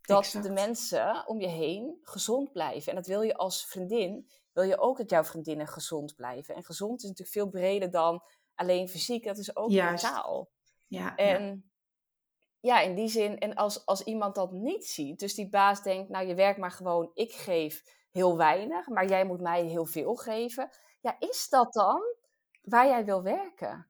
[0.00, 2.90] dat de mensen om je heen gezond blijven.
[2.90, 6.54] En dat wil je als vriendin, wil je ook dat jouw vriendinnen gezond blijven.
[6.54, 8.22] En gezond is natuurlijk veel breder dan
[8.54, 10.04] alleen fysiek, dat is ook Juist.
[10.04, 10.50] mentaal.
[10.90, 11.64] Ja, en
[12.60, 12.76] ja.
[12.76, 12.80] ja.
[12.80, 16.26] in die zin, en als, als iemand dat niet ziet, dus die baas denkt, nou
[16.26, 20.70] je werkt maar gewoon, ik geef heel weinig, maar jij moet mij heel veel geven.
[21.00, 22.00] Ja, is dat dan
[22.62, 23.86] waar jij wil werken?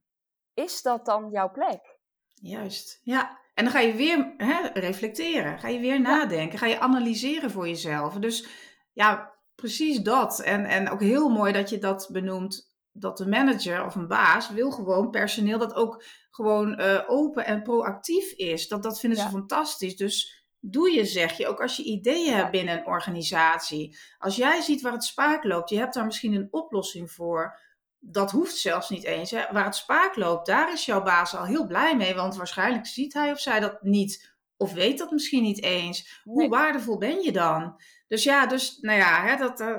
[0.54, 1.98] Is dat dan jouw plek?
[2.34, 3.38] Juist, ja.
[3.54, 7.68] En dan ga je weer hè, reflecteren, ga je weer nadenken, ga je analyseren voor
[7.68, 8.14] jezelf.
[8.14, 8.48] Dus
[8.92, 10.40] ja, precies dat.
[10.40, 14.50] En, en ook heel mooi dat je dat benoemt dat de manager of een baas
[14.50, 18.68] wil gewoon personeel dat ook gewoon uh, open en proactief is.
[18.68, 19.96] Dat, dat vinden ze fantastisch.
[19.96, 23.98] Dus doe je, zeg je, ook als je ideeën hebt binnen een organisatie.
[24.18, 27.58] Als jij ziet waar het spaak loopt, je hebt daar misschien een oplossing voor.
[27.98, 29.30] Dat hoeft zelfs niet eens.
[29.30, 29.44] Hè.
[29.52, 32.14] Waar het spaak loopt, daar is jouw baas al heel blij mee.
[32.14, 34.38] Want waarschijnlijk ziet hij of zij dat niet.
[34.56, 36.20] Of weet dat misschien niet eens.
[36.24, 37.80] Hoe waardevol ben je dan?
[38.08, 39.78] Dus ja, dus nou ja, hè, dat, uh,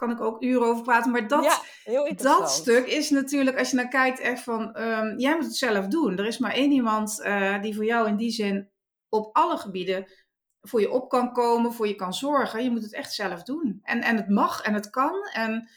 [0.00, 1.10] kan ik ook uren over praten.
[1.10, 1.64] Maar dat,
[2.16, 5.86] dat stuk is natuurlijk, als je naar kijkt, echt van, um, jij moet het zelf
[5.86, 6.18] doen.
[6.18, 8.70] Er is maar één iemand uh, die voor jou in die zin
[9.08, 10.06] op alle gebieden
[10.60, 12.62] voor je op kan komen, voor je kan zorgen.
[12.62, 13.80] Je moet het echt zelf doen.
[13.82, 15.28] En, en het mag en het kan.
[15.32, 15.68] En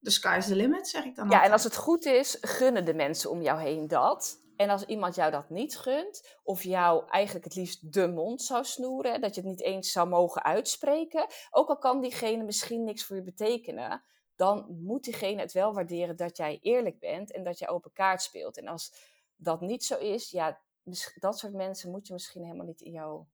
[0.00, 2.94] the sky's the limit, zeg ik dan Ja, en als het goed is, gunnen de
[2.94, 4.41] mensen om jou heen dat.
[4.62, 8.64] En als iemand jou dat niet gunt, of jou eigenlijk het liefst de mond zou
[8.64, 13.04] snoeren, dat je het niet eens zou mogen uitspreken, ook al kan diegene misschien niks
[13.04, 14.02] voor je betekenen,
[14.36, 18.22] dan moet diegene het wel waarderen dat jij eerlijk bent en dat jij open kaart
[18.22, 18.58] speelt.
[18.58, 18.94] En als
[19.36, 20.60] dat niet zo is, ja,
[21.14, 23.28] dat soort mensen moet je misschien helemaal niet in jouw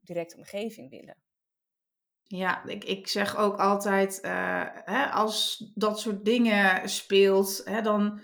[0.00, 1.16] directe omgeving willen.
[2.26, 8.20] Ja, ik, ik zeg ook altijd, uh, hè, als dat soort dingen speelt, hè, dan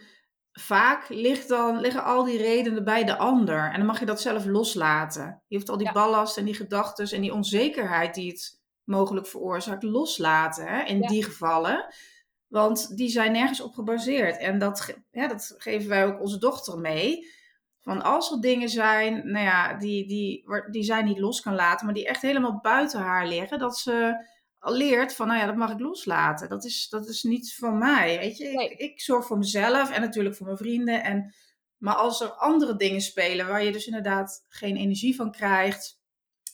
[0.59, 3.71] vaak ligt dan, liggen al die redenen bij de ander.
[3.71, 5.43] En dan mag je dat zelf loslaten.
[5.47, 9.83] Je hoeft al die ballast en die gedachten en die onzekerheid die het mogelijk veroorzaakt
[9.83, 11.87] loslaten hè, in die gevallen.
[12.47, 14.39] Want die zijn nergens op gebaseerd.
[14.39, 17.35] En dat, ja, dat geven wij ook onze dochter mee.
[17.81, 21.87] Van als er dingen zijn, nou ja, die, die, die zij niet los kan laten,
[21.87, 24.27] maar die echt helemaal buiten haar liggen, dat ze
[24.73, 26.49] leert van, nou ja, dat mag ik loslaten.
[26.49, 28.45] Dat is, dat is niet van mij, weet je.
[28.45, 31.03] Ik, ik zorg voor mezelf en natuurlijk voor mijn vrienden.
[31.03, 31.35] En,
[31.77, 36.01] maar als er andere dingen spelen waar je dus inderdaad geen energie van krijgt,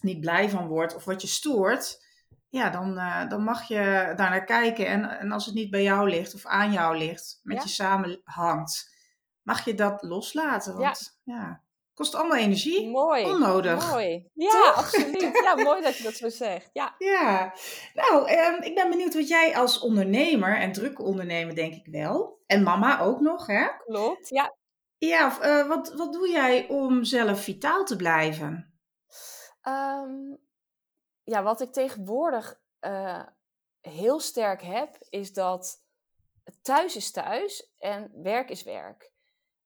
[0.00, 2.06] niet blij van wordt of wat je stoort,
[2.48, 4.86] ja, dan, uh, dan mag je daar naar kijken.
[4.86, 8.94] En, en als het niet bij jou ligt of aan jou ligt, met je samenhangt,
[9.42, 10.76] mag je dat loslaten.
[10.76, 11.62] Want ja
[12.03, 12.88] Kost allemaal energie.
[12.88, 13.24] Mooi.
[13.24, 13.90] Onnodig.
[13.90, 14.30] Mooi.
[14.34, 15.20] Ja, absoluut.
[15.42, 16.70] Ja, mooi dat je dat zo zegt.
[16.72, 16.94] Ja.
[17.12, 17.55] Ja.
[17.94, 22.42] Nou, um, ik ben benieuwd wat jij als ondernemer, en drukke ondernemer denk ik wel,
[22.46, 23.68] en mama ook nog, hè?
[23.84, 24.57] Klopt, ja.
[24.98, 28.74] Ja, uh, wat, wat doe jij om zelf vitaal te blijven?
[29.68, 30.38] Um,
[31.22, 33.22] ja, wat ik tegenwoordig uh,
[33.80, 35.84] heel sterk heb, is dat
[36.62, 39.12] thuis is thuis en werk is werk.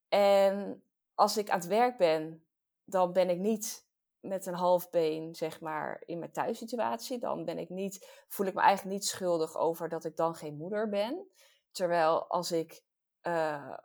[0.09, 0.86] En
[1.17, 2.47] als ik aan het werk ben,
[2.85, 3.87] dan ben ik niet
[4.21, 7.19] met een half been, zeg maar, in mijn thuissituatie.
[7.19, 10.57] Dan ben ik niet, voel ik me eigenlijk niet schuldig over dat ik dan geen
[10.57, 11.31] moeder ben.
[11.71, 12.83] Terwijl als ik
[13.23, 13.77] uh,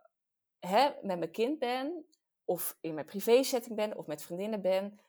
[0.58, 2.06] hè, met mijn kind ben,
[2.44, 5.00] of in mijn privésetting ben, of met vriendinnen ben,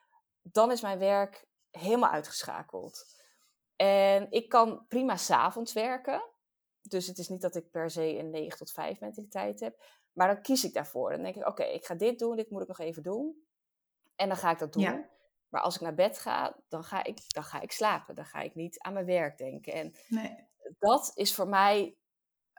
[0.42, 3.22] dan is mijn werk helemaal uitgeschakeld.
[3.76, 6.24] En ik kan prima s'avonds werken.
[6.82, 9.84] Dus het is niet dat ik per se een 9 tot 5 mentaliteit heb.
[10.14, 11.10] Maar dan kies ik daarvoor.
[11.12, 13.46] Dan denk ik, oké, ik ga dit doen, dit moet ik nog even doen.
[14.16, 14.84] En dan ga ik dat doen.
[15.50, 18.16] Maar als ik naar bed ga, dan ga ik, dan ga ik slapen.
[18.16, 19.74] Dan ga ik niet aan mijn werk denken.
[19.74, 20.48] En nee.
[20.80, 21.98] dat is voor mij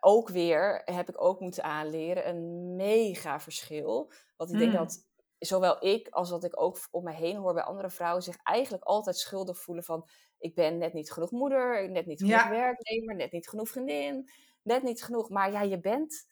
[0.01, 4.13] ook weer, heb ik ook moeten aanleren, een mega verschil.
[4.37, 4.79] Want ik denk Mm.
[4.79, 5.07] dat
[5.39, 8.85] zowel ik als wat ik ook om me heen hoor bij andere vrouwen zich eigenlijk
[8.85, 12.51] altijd schuldig voelen van ik ben net niet genoeg moeder, net niet genoeg Ja.
[12.51, 14.31] werknemer, net niet genoeg vriendin,
[14.63, 15.29] net niet genoeg.
[15.31, 16.27] Maar ja, je bent,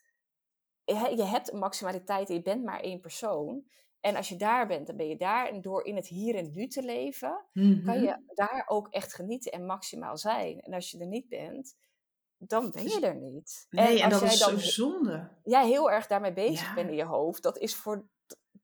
[0.85, 3.65] je hebt een maximaliteit en je bent maar één persoon.
[4.01, 5.49] En als je daar bent, dan ben je daar.
[5.49, 8.03] En door in het hier en nu te leven, kan Mhm.
[8.03, 10.61] je daar ook echt genieten en maximaal zijn.
[10.61, 11.75] En als je er niet bent,
[12.37, 13.67] dan ben je er niet.
[13.71, 15.29] Nee, en, als dat jij is dan zo zonde.
[15.45, 16.75] jij heel erg daarmee bezig Ja.
[16.75, 18.09] bent in je hoofd, dat is, voor,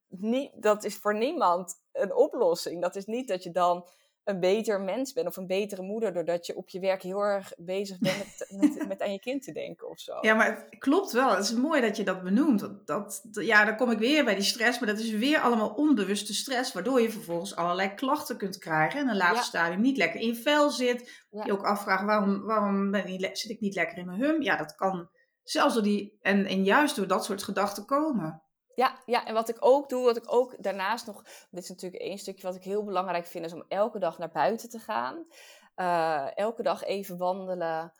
[0.08, 2.82] nie, dat is voor niemand een oplossing.
[2.82, 3.88] Dat is niet dat je dan
[4.28, 7.52] een beter mens bent of een betere moeder, doordat je op je werk heel erg
[7.56, 10.18] bezig bent met, met, met aan je kind te denken of zo.
[10.20, 11.30] Ja, maar het klopt wel.
[11.30, 12.60] Het is mooi dat je dat benoemt.
[12.60, 14.78] Dat, dat, ja, dan kom ik weer bij die stress.
[14.78, 16.72] Maar dat is weer allemaal onbewuste stress.
[16.72, 19.00] Waardoor je vervolgens allerlei klachten kunt krijgen.
[19.00, 19.42] En een later Ja.
[19.42, 21.26] stadium niet lekker in je vel zit.
[21.30, 21.44] Ja.
[21.44, 24.42] Je ook afvraagt, waarom, waarom ben ik zit ik niet lekker in mijn hum?
[24.42, 25.10] Ja, dat kan
[25.42, 26.18] zelfs door die...
[26.20, 28.42] En, en juist door dat soort gedachten komen.
[28.78, 32.02] Ja, ja, en wat ik ook doe, wat ik ook daarnaast nog, dit is natuurlijk
[32.02, 35.26] één stukje wat ik heel belangrijk vind, is om elke dag naar buiten te gaan.
[35.74, 37.92] Eh, elke dag even wandelen,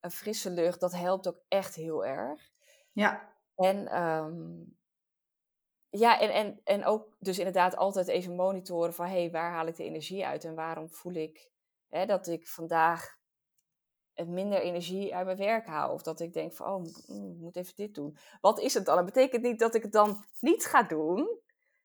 [0.00, 2.50] een frisse lucht, dat helpt ook echt heel erg.
[2.92, 4.62] Ja, En ehm,
[5.88, 9.66] ja, en, en, en ook dus inderdaad altijd even monitoren van, hé, hey, waar haal
[9.66, 11.50] ik de energie uit en waarom voel ik
[11.88, 13.16] hè, dat ik vandaag
[14.24, 15.92] minder energie uit mijn werk haal.
[15.92, 18.16] Of dat ik denk van, oh, mm, ik moet even dit doen.
[18.40, 18.96] Wat is het dan?
[18.96, 21.40] Dat betekent niet dat ik het dan niet ga doen.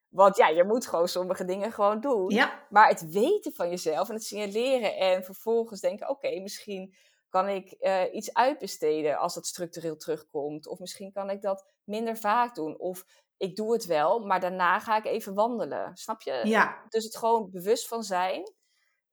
[0.08, 2.30] Want ja, je moet gewoon sommige dingen gewoon doen.
[2.30, 6.94] ja, Maar het weten van jezelf en het signaleren en vervolgens denken: oké, misschien
[7.28, 10.66] kan ik eh, iets uitbesteden als dat structureel terugkomt.
[10.66, 12.78] Of misschien kan ik dat minder vaak doen.
[12.78, 13.04] Of
[13.36, 15.96] ik doe het wel, maar daarna ga ik even wandelen.
[15.96, 16.40] Snap je?
[16.44, 16.84] ja.
[16.88, 18.52] Dus het gewoon bewust van zijn,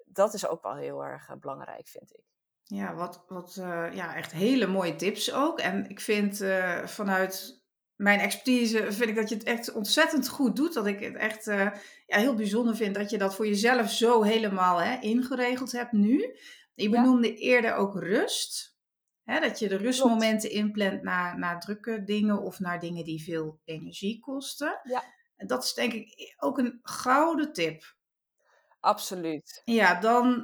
[0.06, 2.29] dat is ook wel heel erg eh, belangrijk, vind ik.
[2.76, 5.60] Ja, wat, wat eh, ja, echt hele mooie tips ook.
[5.60, 7.64] En ik vind eh, vanuit
[7.96, 10.74] mijn expertise vind ik dat je het echt ontzettend goed doet.
[10.74, 11.72] Dat ik het echt eh,
[12.06, 16.38] ja, heel bijzonder vind dat je dat voor jezelf zo helemaal hè, ingeregeld hebt nu.
[16.74, 17.02] Je Ja.
[17.02, 18.78] benoemde eerder ook rust.
[19.24, 23.60] Hè, dat je de rustmomenten inplant naar, naar drukke dingen of naar dingen die veel
[23.66, 24.80] energie kosten.
[24.84, 25.04] Ja.
[25.36, 27.96] En dat is denk ik ook een gouden tip.
[28.80, 29.62] Absoluut.
[29.66, 30.44] Ja, dan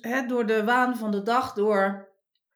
[0.00, 2.08] hè, door de waan van de dag, door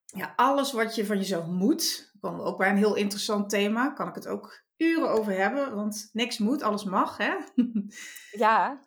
[0.05, 2.11] ja, alles wat je van jezelf moet.
[2.13, 3.91] Dan komen we ook bij een heel interessant thema.
[3.91, 7.17] Kan ik het ook uren over hebben, want niks moet, alles mag.
[7.17, 7.35] Hè?
[8.31, 8.81] Ja,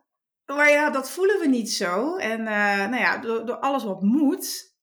[0.46, 2.16] maar ja, dat voelen we niet zo.
[2.16, 4.76] En eh, nou ja, door, door alles wat moet,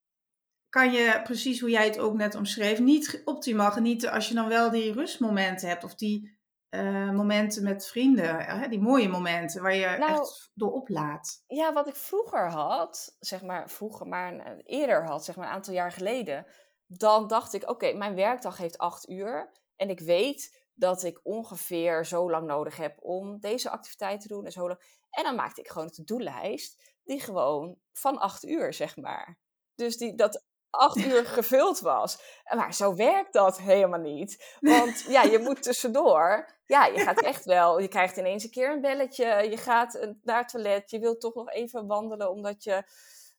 [0.68, 4.48] kan je precies hoe jij het ook net omschreef, niet optimaal genieten als je dan
[4.48, 6.39] wel die rustmomenten hebt of die
[6.70, 11.44] eh, momenten met vrienden, hè, die mooie momenten waar je Nou, echt door oplaat.
[11.46, 15.52] Ja, wat ik vroeger had, zeg maar vroeger, maar een- eerder had, zeg maar een
[15.54, 16.46] aantal jaar geleden,
[16.86, 22.06] dan dacht ik, oké, mijn werkdag heeft acht uur en ik weet dat ik ongeveer
[22.06, 24.80] zo lang nodig heb om deze activiteit te doen en zo lang.
[25.10, 29.38] En dan maakte ik gewoon een to-do-lijst die gewoon van acht uur, zeg maar.
[29.74, 32.22] Dus die, dat acht uur gevuld was.
[32.56, 34.56] Maar zo werkt dat helemaal niet.
[34.60, 36.58] Want ja, je moet tussendoor.
[36.70, 37.78] Ja, je gaat echt wel.
[37.78, 39.26] Je krijgt ineens een keer een belletje.
[39.50, 40.90] Je gaat naar het toilet.
[40.90, 42.84] Je wilt toch nog even wandelen omdat je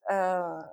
[0.02, 0.68] eh,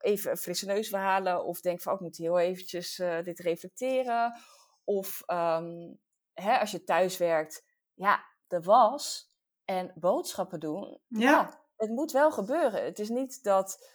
[0.00, 1.44] even een frisse neus wil halen.
[1.44, 4.36] Of denkt van, oh, ik moet heel eventjes eh, dit reflecteren.
[4.84, 5.92] Of ehm,
[6.32, 9.32] hè, als je thuis werkt, ja, de was
[9.64, 11.00] en boodschappen doen.
[11.08, 11.60] Ja.
[11.76, 12.84] het moet wel gebeuren.
[12.84, 13.88] Het is niet dat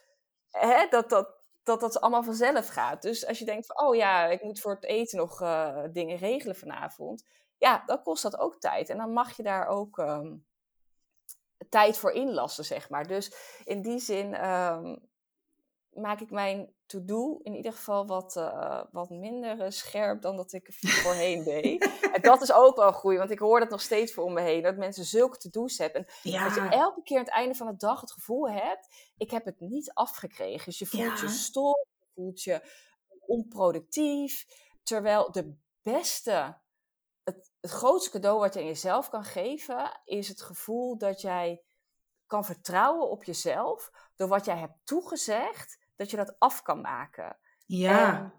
[0.50, 3.02] hè, dat, dat, dat dat allemaal vanzelf gaat.
[3.02, 6.18] Dus als je denkt van, oh ja, ik moet voor het eten nog eh, dingen
[6.18, 7.24] regelen vanavond.
[7.60, 8.90] Ja, dan kost dat ook tijd.
[8.90, 10.36] En dan mag je daar ook ehm,
[11.70, 13.08] tijd voor inlassen, zeg maar.
[13.08, 13.34] Dus
[13.64, 14.96] in die zin ehm,
[15.90, 20.54] maak ik mijn to-do in ieder geval wat, eh, wat minder eh, scherp dan dat
[20.54, 21.90] ik voorheen deed.
[22.14, 24.42] En dat is ook wel goed, want ik hoor dat nog steeds voor om me
[24.42, 24.62] heen.
[24.64, 26.06] Dat mensen zulke to-do's hebben.
[26.24, 28.88] En dat je elke keer aan het einde van de dag het gevoel hebt,
[29.18, 30.66] ik heb het niet afgekregen.
[30.66, 31.22] Dus je voelt Ja.
[31.22, 32.62] je stom, je voelt je
[33.20, 34.46] onproductief.
[34.84, 36.58] Terwijl de beste,
[37.62, 41.62] het, grootste cadeau wat je aan jezelf kan geven, is het gevoel dat jij
[42.28, 43.92] kan vertrouwen op jezelf.
[44.16, 47.38] Door wat jij hebt toegezegd, dat je dat af kan maken.
[47.66, 48.34] Ja.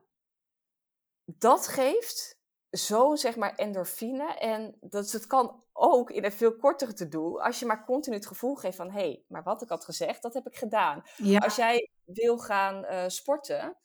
[1.24, 2.38] dat geeft
[2.70, 4.34] zo'n zeg maar endorfine.
[4.34, 7.40] En dat, het kan ook in een veel kortere te doen.
[7.40, 8.90] Als je maar continu het gevoel geeft van...
[8.90, 11.02] hé, hey, maar wat ik had gezegd, dat heb ik gedaan.
[11.16, 11.38] ja.
[11.38, 13.76] Als jij wil gaan eh, sporten...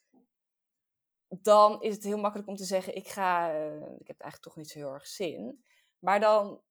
[1.41, 2.95] dan is het heel makkelijk om te zeggen...
[2.95, 3.49] ik ga...
[3.53, 5.63] eh, ik heb eigenlijk toch niet zo heel erg zin.
[5.99, 6.61] Maar dan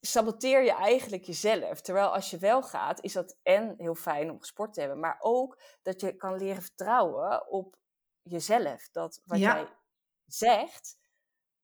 [0.00, 1.80] saboteer je eigenlijk jezelf.
[1.80, 5.00] Terwijl als je wel gaat, is dat en heel fijn om gesport te hebben...
[5.00, 7.76] maar ook dat je kan leren vertrouwen op
[8.22, 8.88] jezelf.
[8.92, 9.54] Dat wat Ja.
[9.54, 9.66] jij
[10.26, 10.98] zegt,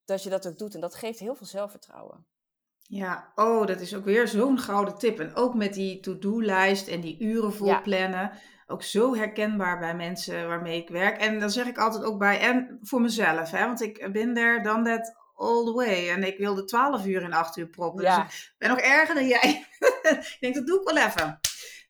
[0.05, 0.75] dat je dat ook doet.
[0.75, 2.27] En dat geeft heel veel zelfvertrouwen.
[2.89, 5.21] Ja, oh, dat is ook weer zo'n gouden tip.
[5.21, 7.81] En ook met die to-do-lijst en die uren vol Ja.
[8.67, 11.21] Ook zo herkenbaar bij mensen waarmee ik werk.
[11.21, 14.63] En dan zeg ik altijd ook bij, en voor mezelf, hè, want ik ben there,
[14.63, 16.11] done that all the way.
[16.11, 18.05] En ik wilde 12 uur in 8 uur proppen.
[18.05, 19.67] Dus Ja, ik ben nog erger dan jij.
[20.33, 21.41] ik denk, dat doe ik wel even.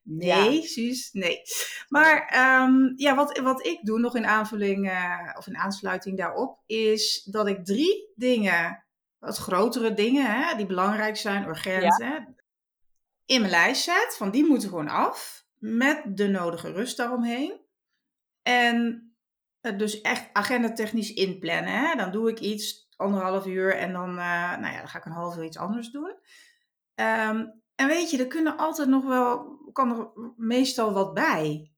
[0.08, 1.42] Nee, Suus, nee.
[1.88, 6.60] Maar ehm, ja, wat, wat ik doe nog in aanvulling eh, of in aansluiting daarop,
[6.66, 8.86] is dat ik drie dingen,
[9.18, 12.16] wat grotere dingen, hè, die belangrijk zijn, urgent, hè,
[13.24, 14.14] in mijn lijst zet.
[14.16, 17.60] Van die moeten gewoon af, met de nodige rust daaromheen.
[18.42, 19.06] En
[19.60, 21.72] het dus echt agendatechnisch inplannen.
[21.72, 21.94] Hè.
[21.94, 25.12] Dan doe ik iets, anderhalf uur, en dan, eh, nou ja, dan ga ik een
[25.12, 26.16] half uur iets anders doen.
[26.94, 31.70] Ehm, en weet je, er kunnen altijd nog wel, kan er meestal wat bij.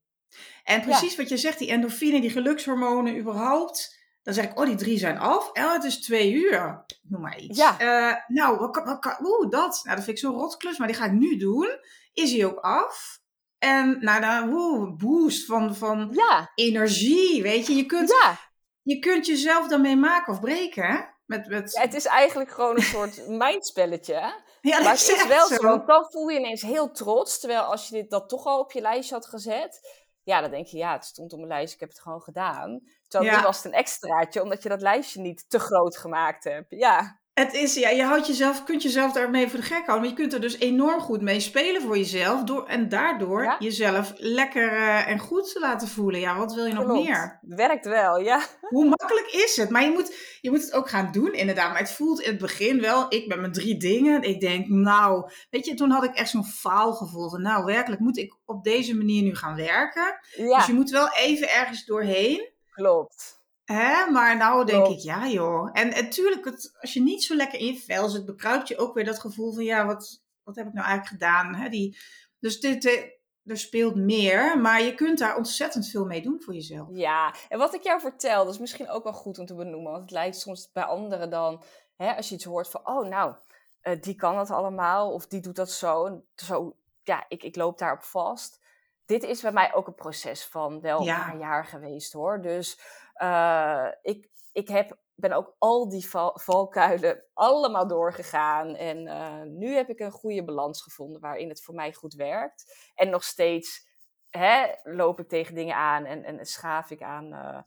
[0.64, 3.97] En precies wat je zegt, die endorfine, die gelukshormonen überhaupt.
[4.22, 5.53] Dan zeg ik, oh, die drie zijn af.
[5.53, 6.84] En het is twee uur.
[7.03, 7.59] Noem maar iets.
[7.59, 7.78] Ja.
[7.78, 9.80] Eh, nou, wat kan, wat kan, oeh, dat.
[9.84, 11.68] Nou, dat vind ik zo'n rotklus, maar die ga ik nu doen.
[12.12, 13.20] Is hij ook af?
[13.59, 17.75] En nou, dan, woe, boost van, van ja, energie, weet je.
[17.75, 18.39] Je kunt, ja.
[18.83, 21.01] je kunt jezelf daarmee maken of breken, hè?
[21.27, 24.15] Met, met, Ja, het is eigenlijk gewoon een soort mindspelletje.
[24.15, 24.31] hè?
[24.61, 27.41] ja, dat Maar het is wel zo, want dan voel je ineens heel trots.
[27.41, 29.81] Terwijl als je dit, dat toch al op je lijstje had gezet,
[30.23, 32.81] ja, dan denk je, ja, het stond op mijn lijstje, ik heb het gewoon gedaan.
[33.09, 36.67] Terwijl nu was het een extraatje, omdat je dat lijstje niet te groot gemaakt hebt.
[36.69, 39.99] Ja, Het is, ja, je houdt jezelf, kunt jezelf daarmee voor de gek houden.
[40.01, 42.43] Maar je kunt er dus enorm goed mee spelen voor jezelf.
[42.43, 43.57] Door, en daardoor Ja.
[43.59, 46.20] jezelf lekker eh, en goed te laten voelen.
[46.20, 47.39] Ja, wat wil je nog meer?
[47.49, 48.41] Het werkt wel, ja.
[48.61, 49.70] Hoe makkelijk is het?
[49.70, 51.70] Maar je moet, je moet het ook gaan doen, inderdaad.
[51.70, 54.22] Maar het voelt in het begin wel, ik met mijn drie dingen.
[54.22, 58.18] Ik denk, nou, weet je, toen had ik echt zo'n faalgevoel van, nou, werkelijk moet
[58.18, 60.18] ik op deze manier nu gaan werken.
[60.36, 62.51] Ja, Dus je moet wel even ergens doorheen.
[62.70, 63.36] klopt.
[63.73, 64.11] Hè?
[64.11, 65.71] Maar nou denk ik, ja joh.
[65.73, 68.95] En natuurlijk, het, als je niet zo lekker in je vel zit, bekruipt je ook
[68.95, 71.55] weer dat gevoel van, ja, wat, wat heb ik nou eigenlijk gedaan?
[71.55, 71.69] Hè?
[71.69, 71.99] Die,
[72.39, 73.03] dus dit, eh,
[73.45, 76.89] er speelt meer, maar je kunt daar ontzettend veel mee doen voor jezelf.
[76.93, 79.91] Ja, en wat ik jou vertel, dat is misschien ook wel goed om te benoemen.
[79.91, 81.62] Want het lijkt soms bij anderen dan,
[81.97, 83.35] hè, als je iets hoort van, oh nou,
[83.81, 86.23] eh, die kan dat allemaal, of die doet dat zo.
[86.35, 88.61] Zo ja, ik, ik loop daarop vast.
[89.07, 91.19] Dit is bij mij ook een proces van wel Ja.
[91.19, 92.41] een paar jaar geweest hoor.
[92.43, 92.79] Dus
[93.19, 98.75] eh, ik, ik heb, ben ook al die val, valkuilen allemaal doorgegaan.
[98.75, 102.91] En eh, nu heb ik een goede balans gevonden waarin het voor mij goed werkt.
[102.95, 103.87] En nog steeds
[104.31, 107.62] hè, loop ik tegen dingen aan en, en schaaf ik aan, eh,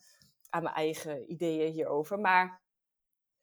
[0.50, 2.20] aan mijn eigen ideeën hierover.
[2.20, 2.62] Maar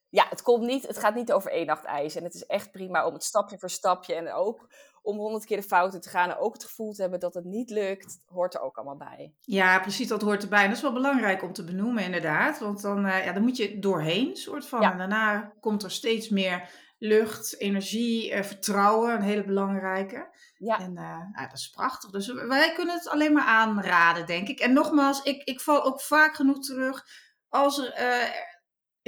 [0.09, 2.15] ja, het, komt niet, het gaat niet over één nacht ijs.
[2.15, 4.69] En het is echt prima om het stapje voor stapje en ook
[5.03, 7.45] om honderd keer de fouten te gaan en ook het gevoel te hebben dat het
[7.45, 9.35] niet lukt, hoort er ook allemaal bij.
[9.41, 10.63] Ja, precies, dat hoort erbij.
[10.63, 12.59] En dat is wel belangrijk om te benoemen, inderdaad.
[12.59, 14.81] Want dan, eh, ja, dan moet je doorheen, soort van.
[14.81, 14.93] Ja.
[14.93, 16.69] En daarna komt er steeds meer
[16.99, 20.37] lucht, energie, eh, vertrouwen, een hele belangrijke.
[20.57, 22.11] Ja, En nou, dat is prachtig.
[22.11, 24.61] Dus wij kunnen het alleen maar aanraden, denk ik.
[24.61, 27.07] En nogmaals, ik, ik val ook vaak genoeg terug.
[27.49, 27.93] Als er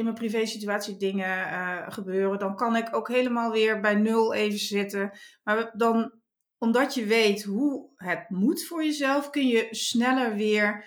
[0.00, 4.58] in mijn privésituatie dingen eh, gebeuren, dan kan ik ook helemaal weer bij nul even
[4.58, 5.12] zitten.
[5.42, 6.12] Maar dan,
[6.58, 10.84] omdat je weet hoe het moet voor jezelf, kun je sneller weer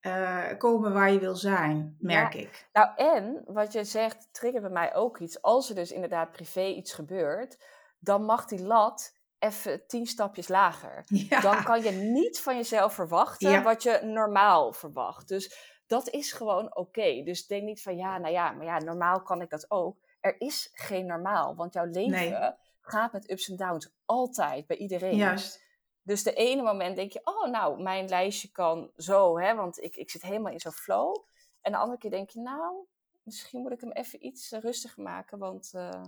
[0.00, 2.68] eh, komen waar je wil zijn, merk ik.
[2.72, 5.42] nou en wat je zegt, triggert bij mij ook iets.
[5.42, 7.64] Als er dus inderdaad privé iets gebeurt,
[7.98, 11.04] dan mag die lat even tien stapjes lager.
[11.28, 13.62] Ja, dan kan je niet van jezelf verwachten Ja.
[13.62, 15.28] wat je normaal verwacht.
[15.28, 17.22] Dus dat is gewoon oké.
[17.24, 19.96] Dus denk niet van ja, nou ja, maar ja, normaal kan ik dat ook.
[20.20, 22.50] Er is geen normaal, want jouw leven Nee.
[22.80, 23.92] gaat met ups en downs.
[24.04, 25.16] Altijd, bij iedereen.
[25.16, 25.62] juist.
[26.02, 29.96] Dus de ene moment denk je, oh nou, mijn lijstje kan zo, hè, want ik,
[29.96, 31.16] ik zit helemaal in zo'n flow.
[31.60, 32.86] En de andere keer denk je, nou,
[33.22, 36.02] misschien moet ik hem even iets eh, rustiger maken, want eh,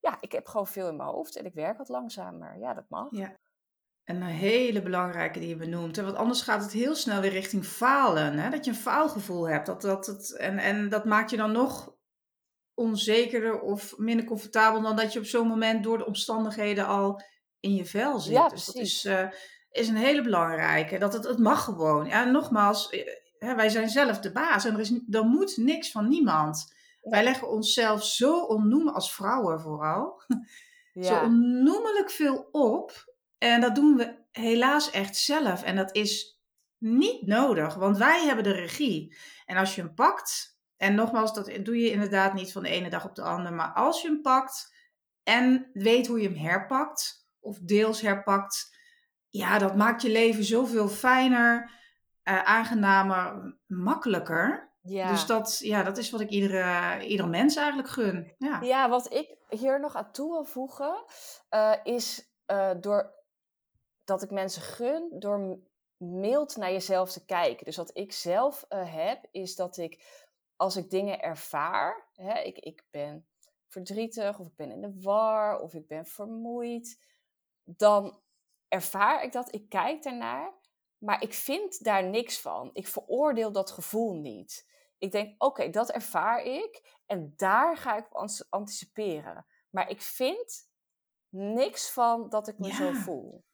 [0.00, 2.58] ja, ik heb gewoon veel in mijn hoofd en ik werk wat langzamer.
[2.58, 3.08] Ja, dat mag.
[3.10, 3.36] Ja.
[4.06, 5.96] Een hele belangrijke die je benoemt.
[5.96, 8.38] Want anders gaat het heel snel weer richting falen.
[8.38, 8.50] Hè?
[8.50, 9.66] Dat je een faalgevoel hebt.
[9.66, 11.94] Dat, dat het, en, en dat maakt je dan nog
[12.74, 17.22] onzekerder of minder comfortabel dan dat je op zo'n moment door de omstandigheden al
[17.60, 18.32] in je vel zit.
[18.32, 19.28] Ja, dus dat is, uh,
[19.70, 20.98] is een hele belangrijke.
[20.98, 22.06] Dat het, het mag gewoon.
[22.06, 23.06] Ja, nogmaals, eh,
[23.38, 26.74] hè, wij zijn zelf de baas en er, is, er moet niks van niemand.
[27.00, 30.22] Wij leggen onszelf zo onnoemelijk, als vrouwen vooral,
[30.92, 31.02] ja.
[31.02, 33.14] zo onnoemelijk veel op.
[33.38, 35.62] En dat doen we helaas echt zelf.
[35.62, 36.40] En dat is
[36.78, 39.16] niet nodig, want wij hebben de regie.
[39.44, 42.90] En als je hem pakt, en nogmaals, dat doe je inderdaad niet van de ene
[42.90, 44.74] dag op de andere, maar als je hem pakt
[45.22, 48.76] en weet hoe je hem herpakt, of deels herpakt,
[49.28, 51.70] ja, dat maakt je leven zoveel fijner,
[52.24, 54.74] uh, aangenamer, makkelijker.
[54.82, 55.10] Ja.
[55.10, 58.34] Dus dat, ja, dat is wat ik iedere, iedere mens eigenlijk gun.
[58.38, 58.60] Ja.
[58.60, 61.04] ja, wat ik hier nog aan toe wil voegen,
[61.50, 63.15] uh, is uh, door
[64.06, 65.58] dat ik mensen gun door
[65.96, 67.64] mild naar jezelf te kijken.
[67.64, 70.24] Dus wat ik zelf uh, heb, is dat ik
[70.56, 73.26] als ik dingen ervaar, hè, ik, ik ben
[73.66, 76.98] verdrietig of ik ben in de war of ik ben vermoeid,
[77.64, 78.20] dan
[78.68, 80.52] ervaar ik dat, ik kijk daarnaar,
[80.98, 82.70] maar ik vind daar niks van.
[82.72, 84.66] Ik veroordeel dat gevoel niet.
[84.98, 89.46] Ik denk, oké, dat ervaar ik en daar ga ik op anticiperen.
[89.70, 90.68] Maar ik vind
[91.28, 92.74] niks van dat ik me ja.
[92.74, 93.44] zo voel.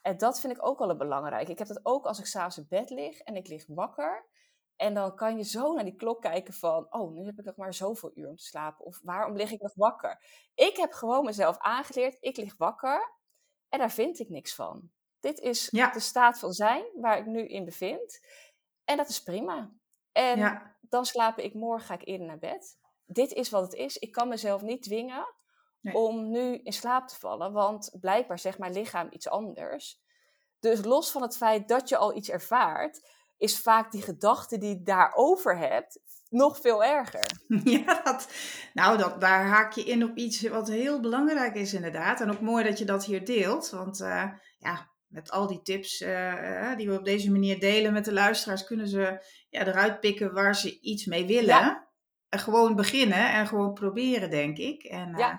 [0.00, 1.48] En dat vind ik ook wel belangrijk.
[1.48, 4.28] Ik heb dat ook als ik s'avonds in bed lig en ik lig wakker.
[4.76, 7.56] En dan kan je zo naar die klok kijken van, oh, nu heb ik nog
[7.56, 8.84] maar zoveel uur om te slapen.
[8.84, 10.22] Of waarom lig ik nog wakker?
[10.54, 13.18] Ik heb gewoon mezelf aangeleerd, ik lig wakker
[13.68, 14.90] en daar vind ik niks van.
[15.20, 15.90] Dit is ja.
[15.90, 18.20] de staat van zijn waar ik nu in bevind.
[18.84, 19.72] En dat is prima.
[20.12, 20.76] En ja.
[20.80, 22.78] dan slaap ik morgen, ga ik eerder naar bed.
[23.04, 23.96] Dit is wat het is.
[23.96, 25.34] Ik kan mezelf niet dwingen
[25.80, 25.94] nee.
[25.94, 27.52] om nu in slaap te vallen.
[27.52, 30.00] Want blijkbaar zegt mijn lichaam iets anders.
[30.60, 34.68] Dus los van het feit dat je al iets ervaart, is vaak die gedachte die
[34.68, 37.26] je daarover hebt nog veel erger.
[37.64, 38.32] Ja, dat,
[38.72, 42.20] nou, dat, daar haak je in op iets wat heel belangrijk is inderdaad.
[42.20, 43.70] En ook mooi dat je dat hier deelt.
[43.70, 44.24] Want uh,
[44.58, 48.64] ja, met al die tips uh, die we op deze manier delen met de luisteraars,
[48.64, 51.46] kunnen ze ja, eruit pikken waar ze iets mee willen.
[51.46, 51.88] Ja.
[52.28, 54.82] En gewoon beginnen en gewoon proberen, denk ik.
[54.82, 55.32] En ja.
[55.32, 55.38] uh,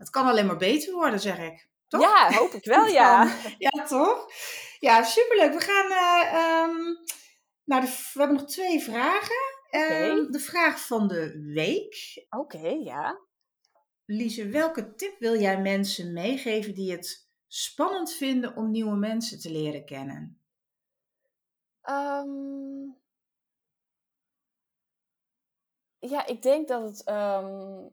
[0.00, 1.68] het kan alleen maar beter worden, zeg ik.
[1.88, 2.00] Toch?
[2.00, 3.36] Ja, hoop ik wel, ja.
[3.58, 4.32] ja, toch?
[4.78, 5.52] Ja, superleuk.
[5.52, 5.84] We gaan...
[6.70, 6.96] Um,
[7.64, 9.36] nou, de, we hebben nog twee vragen.
[9.70, 10.08] Okay.
[10.08, 12.26] Um, de vraag van de week.
[12.30, 13.20] Oké, okay, ja.
[14.04, 19.50] Lise, welke tip wil jij mensen meegeven die het spannend vinden om nieuwe mensen te
[19.50, 20.40] leren kennen?
[21.90, 22.96] Um,
[25.98, 27.92] ja, ik denk dat het um,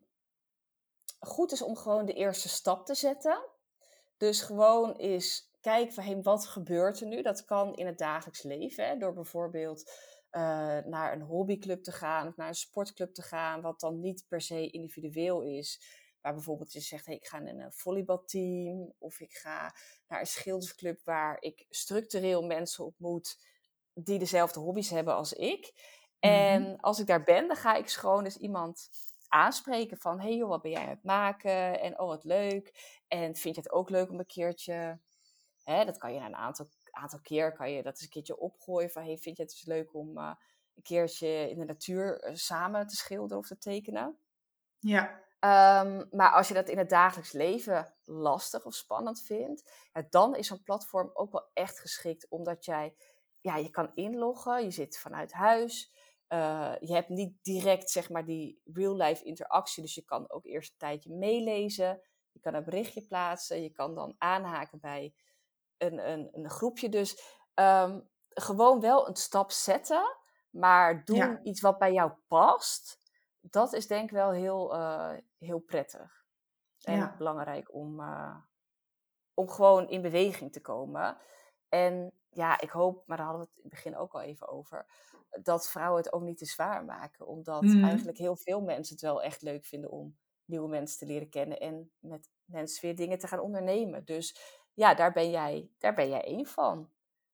[1.20, 3.46] goed is om gewoon de eerste stap te zetten.
[4.18, 7.22] Dus gewoon is kijken van hey, wat gebeurt er nu?
[7.22, 8.88] Dat kan in het dagelijks leven.
[8.88, 8.98] Hè?
[8.98, 9.92] Door bijvoorbeeld
[10.32, 10.42] uh,
[10.86, 14.42] naar een hobbyclub te gaan of naar een sportclub te gaan, wat dan niet per
[14.42, 15.82] se individueel is.
[16.22, 19.76] Waar bijvoorbeeld je zegt, hey, ik ga in een volleybalteam of ik ga
[20.08, 23.38] naar een schildersclub waar ik structureel mensen ontmoet
[23.94, 25.74] die dezelfde hobby's hebben als ik.
[26.20, 26.80] En mm-hmm.
[26.80, 28.90] als ik daar ben, dan ga ik gewoon eens iemand
[29.28, 31.80] aanspreken van, hey joh, wat ben jij aan het maken?
[31.80, 32.96] En oh, wat leuk.
[33.08, 35.00] En vind je het ook leuk om een keertje
[35.68, 38.40] Hè, dat kan je na een aantal, aantal keer, kan je dat eens een keertje
[38.40, 40.32] opgooien van, hey, vind je het dus leuk om uh,
[40.76, 44.18] een keertje in de natuur uh, samen te schilderen of te tekenen?
[44.80, 45.26] Ja.
[45.82, 50.36] Um, maar als je dat in het dagelijks leven lastig of spannend vindt, ja, dan
[50.36, 52.96] is zo'n platform ook wel echt geschikt, omdat jij,
[53.42, 55.94] ja, je kan inloggen, je zit vanuit huis,
[56.30, 60.72] uh, je hebt niet direct, zeg maar, die real-life interactie, dus je kan ook eerst
[60.72, 62.02] een tijdje meelezen,
[62.32, 65.14] je kan een berichtje plaatsen, je kan dan aanhaken bij
[65.78, 66.90] een, een, een groepje.
[66.90, 70.18] Dus um, gewoon wel een stap zetten,
[70.50, 71.40] maar doen ja.
[71.44, 73.00] iets wat bij jou past.
[73.42, 76.26] Dat is denk ik wel heel, uh, heel prettig.
[76.82, 77.16] En ja.
[77.18, 78.38] belangrijk om, uh,
[79.34, 81.18] om gewoon in beweging te komen.
[81.70, 84.48] En ja, ik hoop, maar daar hadden we het in het begin ook al even
[84.48, 84.86] over,
[85.42, 87.28] dat vrouwen het ook niet te zwaar maken.
[87.28, 87.84] Omdat mm.
[87.84, 91.60] eigenlijk heel veel mensen het wel echt leuk vinden om nieuwe mensen te leren kennen
[91.60, 94.06] en met mensen weer dingen te gaan ondernemen.
[94.06, 94.38] Dus
[94.74, 96.90] ja, daar ben jij, daar ben jij één van.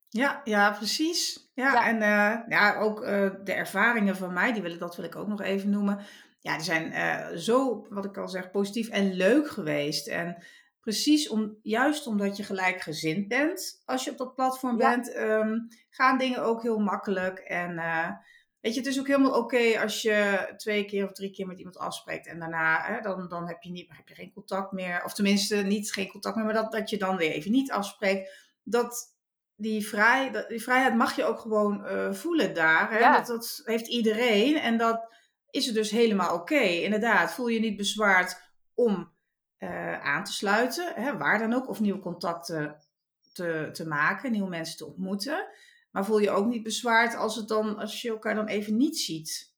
[0.09, 1.51] Ja, ja, precies.
[1.53, 1.87] Ja, ja.
[1.87, 5.27] en uh, ja, ook uh, de ervaringen van mij, die wil, dat wil ik ook
[5.27, 5.99] nog even noemen.
[6.39, 10.07] Ja, die zijn uh, zo, wat ik al zeg, positief en leuk geweest.
[10.07, 10.43] En
[10.83, 14.89] precies om, juist omdat je gelijkgezind bent, als je op dat platform ja.
[14.89, 17.39] bent, um, gaan dingen ook heel makkelijk.
[17.39, 17.79] En
[18.63, 21.57] Weet je, het is ook helemaal oké als je twee keer of drie keer met
[21.57, 25.03] iemand afspreekt en daarna hè, dan, dan heb, je niet, heb je geen contact meer.
[25.03, 28.51] Of tenminste, niet geen contact meer, maar dat, dat je dan weer even niet afspreekt.
[28.63, 29.15] dat
[29.55, 32.91] die, vrij, die vrijheid mag je ook gewoon uh, voelen daar.
[32.91, 32.99] Hè?
[32.99, 33.17] Ja.
[33.17, 35.07] Dat, dat heeft iedereen en dat
[35.49, 36.61] is er dus helemaal oké.
[36.61, 38.41] Inderdaad, voel je niet bezwaard
[38.73, 39.12] om
[39.63, 42.83] uh, aan te sluiten, hè, waar dan ook, of nieuwe contacten
[43.33, 45.47] te, te maken, nieuwe mensen te ontmoeten.
[45.91, 48.99] Maar voel je ook niet bezwaard als, het dan, als je elkaar dan even niet
[48.99, 49.53] ziet.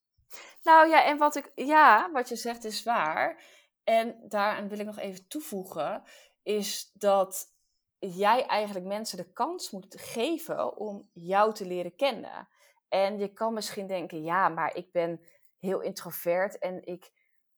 [0.64, 3.44] Nou ja, en wat ik, ja, wat je zegt is waar.
[3.84, 6.04] En daaraan wil ik nog even toevoegen,
[6.44, 7.54] is dat
[8.00, 12.48] jij eigenlijk mensen de kans moet geven om jou te leren kennen.
[12.90, 15.22] En je kan misschien denken, ja, maar ik ben
[15.60, 17.12] heel introvert en ik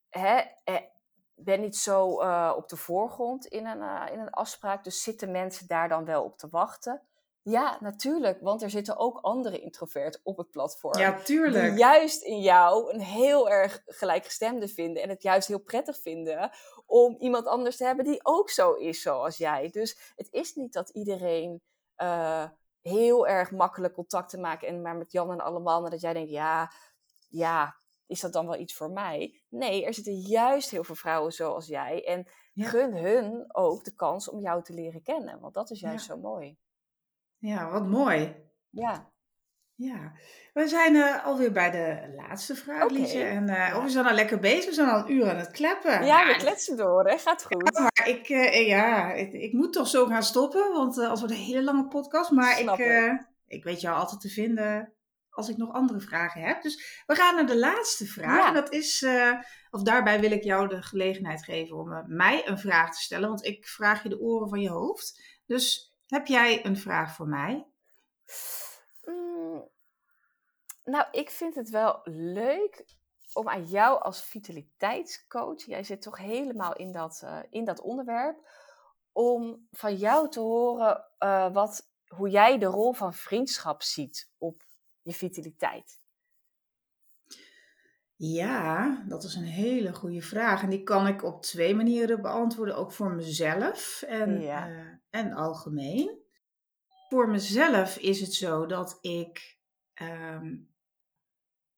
[0.10, 0.76] hè, eh,
[1.40, 4.84] ben niet zo uh, op de voorgrond in een, uh, in een afspraak.
[4.84, 7.02] Dus zitten mensen daar dan wel op te wachten?
[7.42, 11.00] Ja, natuurlijk, want er zitten ook andere introverten op het platform.
[11.00, 11.70] Ja, tuurlijk.
[11.70, 16.52] Die juist in jou een heel erg gelijkgestemde vinden en het juist heel prettig vinden
[16.86, 19.70] om iemand anders te hebben die ook zo is zoals jij.
[19.70, 21.62] Dus het is niet dat iedereen
[21.98, 22.46] uh,
[22.82, 26.14] heel erg makkelijk contact te maken en maar met Jan en allemaal, en dat jij
[26.14, 26.72] denkt, ja,
[27.30, 27.76] ja,
[28.08, 29.42] is dat dan wel iets voor mij?
[29.50, 32.68] Nee, er zitten juist heel veel vrouwen zoals jij en Ja.
[32.68, 36.18] gun hun ook de kans om jou te leren kennen, want dat is juist zo
[36.18, 36.58] mooi.
[37.38, 38.36] Ja, wat mooi.
[38.70, 39.12] Ja.
[39.76, 40.12] Ja,
[40.54, 42.90] we zijn uh, alweer bij de laatste vraag.
[42.90, 43.24] Liesje.
[43.24, 43.78] En uh, Ja.
[43.78, 44.66] oh, we zijn al lekker bezig.
[44.66, 46.06] We zijn al een uur aan het kleppen.
[46.06, 47.18] Ja, we kletsen door, hè?
[47.18, 47.80] Gaat goed.
[47.80, 51.42] maar ik, eh, ja, ik, ik moet toch zo gaan stoppen, want als wordt een
[51.42, 52.32] hele lange podcast.
[52.32, 53.26] Maar ik, Snap ik.
[53.48, 54.94] ik weet jou altijd te vinden
[55.38, 56.62] als ik nog andere vragen heb.
[56.62, 58.38] Dus we gaan naar de laatste vraag.
[58.38, 58.48] Ja.
[58.48, 59.34] En dat is, eh,
[59.72, 63.30] of daarbij wil ik jou de gelegenheid geven om eh, mij een vraag te stellen.
[63.30, 65.22] Want ik vraag je de oren van je hoofd.
[65.46, 67.68] Dus heb jij een vraag voor mij?
[69.04, 69.70] Mm,
[70.84, 72.00] nou, ik vind het wel
[72.34, 72.86] leuk
[73.34, 78.50] om aan jou als vitaliteitscoach, jij zit toch helemaal in dat, eh, in dat onderwerp,
[79.12, 81.06] om van jou te horen
[81.54, 84.67] wat, hoe jij de rol van vriendschap ziet op
[85.08, 86.00] je vitaliteit.
[88.16, 90.62] Ja, dat is een hele goede vraag.
[90.64, 94.68] En die kan ik op twee manieren beantwoorden, ook voor mezelf en, Ja.
[94.68, 96.26] eh, en algemeen.
[97.10, 99.58] Voor mezelf is het zo dat ik,
[99.94, 100.56] ehm,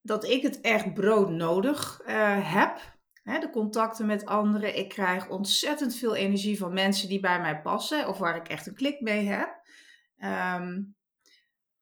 [0.01, 2.97] dat ik het echt broodnodig eh heb.
[3.23, 4.77] Hè, de contacten met anderen.
[4.77, 8.67] Ik krijg ontzettend veel energie van mensen die bij mij passen of waar ik echt
[8.67, 9.61] een klik mee heb.
[10.17, 10.82] Ehm,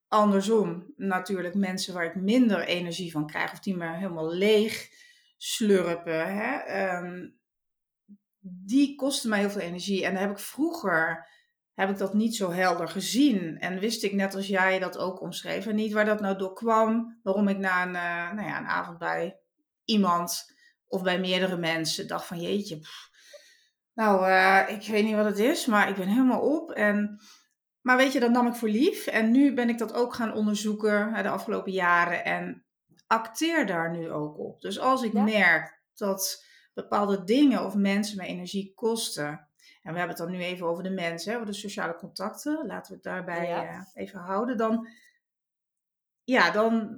[0.08, 4.89] andersom natuurlijk mensen waar ik minder energie van krijg of die me helemaal leeg
[5.38, 6.36] slurpen.
[6.36, 6.58] Hè?
[6.58, 7.30] ehm,
[8.39, 10.05] die kosten mij heel veel energie.
[10.05, 11.28] En heb ik vroeger
[11.74, 13.60] heb ik dat niet zo helder gezien.
[13.60, 15.66] En wist ik net als jij dat ook omschreef.
[15.66, 17.20] En niet waar dat nou door kwam.
[17.24, 19.39] Waarom ik na een, eh, nou ja, een avond bij
[19.86, 20.55] iemand
[20.88, 22.80] of bij meerdere mensen dacht van jeetje.
[23.93, 26.72] nou, eh, ik weet niet wat het is, maar ik ben helemaal op.
[26.72, 27.20] En
[27.88, 29.07] maar weet je, dat nam ik voor lief.
[29.07, 32.25] En nu ben ik dat ook gaan onderzoeken de afgelopen jaren.
[32.25, 32.65] En
[33.07, 34.61] acteer daar nu ook op.
[34.61, 35.23] Dus als ik Ja.
[35.23, 39.27] merk dat bepaalde dingen of mensen mij energie kosten.
[39.81, 42.65] En we hebben het dan nu even over de mensen, over de sociale contacten.
[42.67, 43.63] Laten we het daarbij Ja.
[43.63, 44.57] eh, even houden.
[44.57, 44.88] Dan,
[46.23, 46.97] ja, dan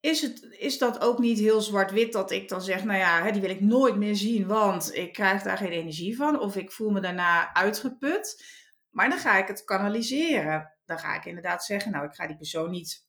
[0.00, 3.30] is, het, is dat ook niet heel zwart-wit dat ik dan zeg, nou ja, hè,
[3.32, 6.40] die wil ik nooit meer zien, want ik krijg daar geen energie van.
[6.40, 8.58] Of ik voel me daarna uitgeput.
[8.90, 10.72] Maar dan ga ik het kanaliseren.
[10.84, 13.08] Dan ga ik inderdaad zeggen, nou, ik ga die persoon niet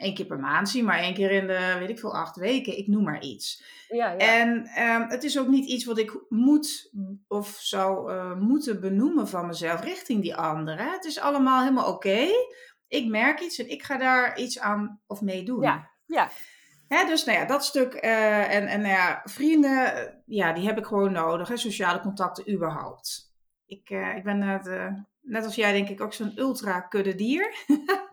[0.00, 2.78] één keer per maand zien, maar één keer in de, weet ik veel, acht weken.
[2.78, 3.64] Ik noem maar iets.
[3.88, 4.16] Ja, ja.
[4.16, 6.92] En ehm, het is ook niet iets wat ik moet
[7.28, 10.90] of zou eh, moeten benoemen van mezelf richting die anderen.
[10.92, 12.26] Het is allemaal helemaal oké.
[12.88, 15.62] Ik merk iets en ik ga daar iets aan of mee doen.
[15.62, 16.30] Ja, ja.
[17.06, 17.94] Dus nou ja, dat stuk.
[17.94, 21.48] eh, en en nou ja, vrienden, eh, ja, die heb ik gewoon nodig.
[21.48, 23.32] Hè, sociale contacten überhaupt.
[23.66, 24.38] Ik, ik ben
[25.20, 27.54] net als jij denk ik ook zo'n ultra kudde dier.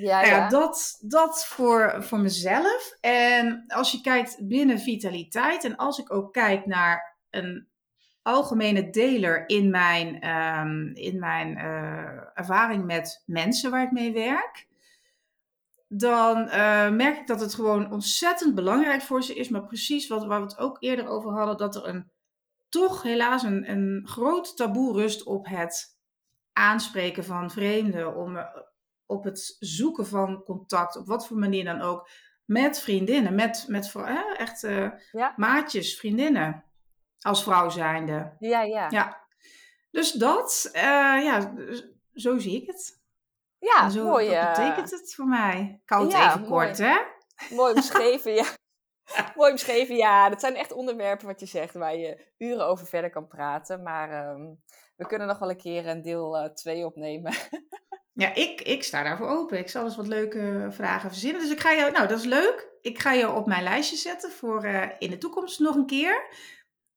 [0.00, 0.48] Ja, Nou ja, ja.
[0.48, 2.96] dat, dat voor, voor mezelf.
[3.00, 7.68] En als je kijkt binnen vitaliteit en als ik ook kijk naar een
[8.22, 14.66] algemene deler in mijn, ehm, in mijn eh, ervaring met mensen waar ik mee werk,
[15.88, 19.48] dan eh, merk ik dat het gewoon ontzettend belangrijk voor ze is.
[19.48, 22.10] Maar precies wat, waar we het ook eerder over hadden, dat er een,
[22.68, 25.98] toch helaas een, een groot taboe rust op het
[26.60, 28.38] aanspreken van vreemden, om,
[29.06, 32.08] op het zoeken van contact, op wat voor manier dan ook,
[32.44, 35.32] met vriendinnen, met, met hè, echt eh, Ja.
[35.36, 36.64] maatjes, vriendinnen,
[37.20, 38.36] als vrouw zijnde.
[38.38, 38.86] Ja, ja.
[38.90, 39.24] Ja.
[39.90, 40.82] Dus dat, eh,
[41.22, 41.84] ja, z-
[42.14, 42.98] zo zie ik het.
[43.58, 44.26] Ja, en zo, mooi.
[44.26, 45.80] dat eh, betekent het voor mij.
[45.82, 46.66] Ik hou het ja, even mooi.
[46.66, 46.96] kort, hè?
[47.50, 48.44] Mooi beschreven, ja.
[49.36, 50.28] mooi beschreven, ja.
[50.28, 53.82] Dat zijn echt onderwerpen wat je zegt waar je uren over verder kan praten.
[53.82, 54.54] Maar ehm,
[55.00, 57.32] we kunnen nog wel een keer een deel 2 opnemen.
[58.12, 59.58] Ja, ik, ik sta daarvoor open.
[59.58, 61.40] Ik zal eens wat leuke vragen verzinnen.
[61.40, 62.68] Dus ik ga jou, nou dat is leuk.
[62.80, 66.28] Ik ga jou op mijn lijstje zetten voor uh, in de toekomst nog een keer.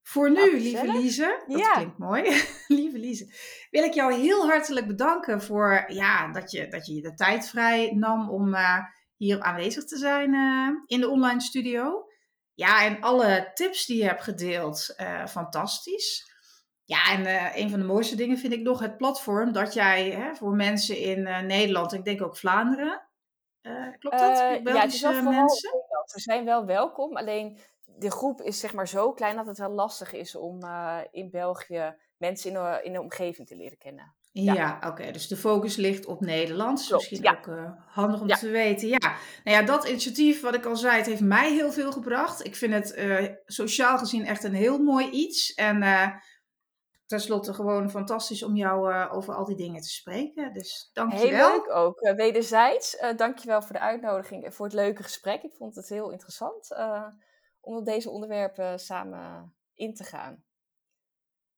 [0.02, 1.72] Voor nu, nou, lieve Lize, dat ja.
[1.72, 3.34] klinkt mooi, lieve Lize,
[3.70, 7.92] wil ik jou heel hartelijk bedanken voor ja, dat, je, dat je de tijd vrij
[7.92, 8.80] nam om uh,
[9.16, 12.06] hier aanwezig te zijn uh, in de online studio.
[12.54, 14.96] Ja, en alle tips die je hebt gedeeld,
[15.28, 16.33] fantastisch.
[16.86, 20.12] Ja, en uh, een van de mooiste dingen vind ik nog het platform dat jij
[20.12, 23.08] hè, voor mensen in uh, Nederland, ik denk ook Vlaanderen,
[24.00, 24.38] klopt dat?
[24.64, 25.72] ja, het is wel mensen?
[26.06, 29.72] Ze zijn wel welkom, alleen de groep is zeg maar zo klein dat het wel
[29.72, 30.60] lastig is om
[31.12, 34.16] in België mensen in de, in de omgeving te leren kennen.
[34.32, 35.12] Ja, oké.
[35.12, 36.80] Dus de focus ligt op Nederland.
[36.80, 38.88] Is misschien ook uh, handig om te weten.
[38.88, 42.46] Ja, nou ja, dat initiatief, wat ik al zei, het heeft mij heel veel gebracht.
[42.46, 45.54] Ik vind het uh, sociaal gezien echt een heel mooi iets.
[45.54, 46.08] En uh,
[47.06, 50.54] tenslotte gewoon fantastisch om jou over al die dingen te spreken.
[50.54, 51.50] Dus dankjewel.
[51.50, 52.00] Heel leuk ook.
[52.16, 55.44] wederzijds, dankjewel voor de uitnodiging en voor het leuke gesprek.
[55.44, 56.76] Ik vond het heel interessant
[57.60, 60.44] om op deze onderwerpen samen in te gaan.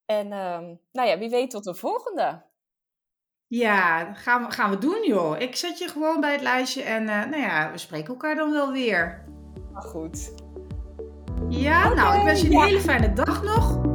[0.06, 2.44] En um, nou ja, wie weet tot de volgende.
[3.48, 5.40] Ja, gaan we, gaan we doen, joh.
[5.40, 8.52] Ik zet je gewoon bij het lijstje en uh, nou ja, we spreken elkaar dan
[8.52, 9.26] wel weer.
[9.72, 10.34] Maar goed.
[11.50, 12.66] Ja, okay, nou, ik wens je een ja.
[12.66, 13.95] hele fijne dag nog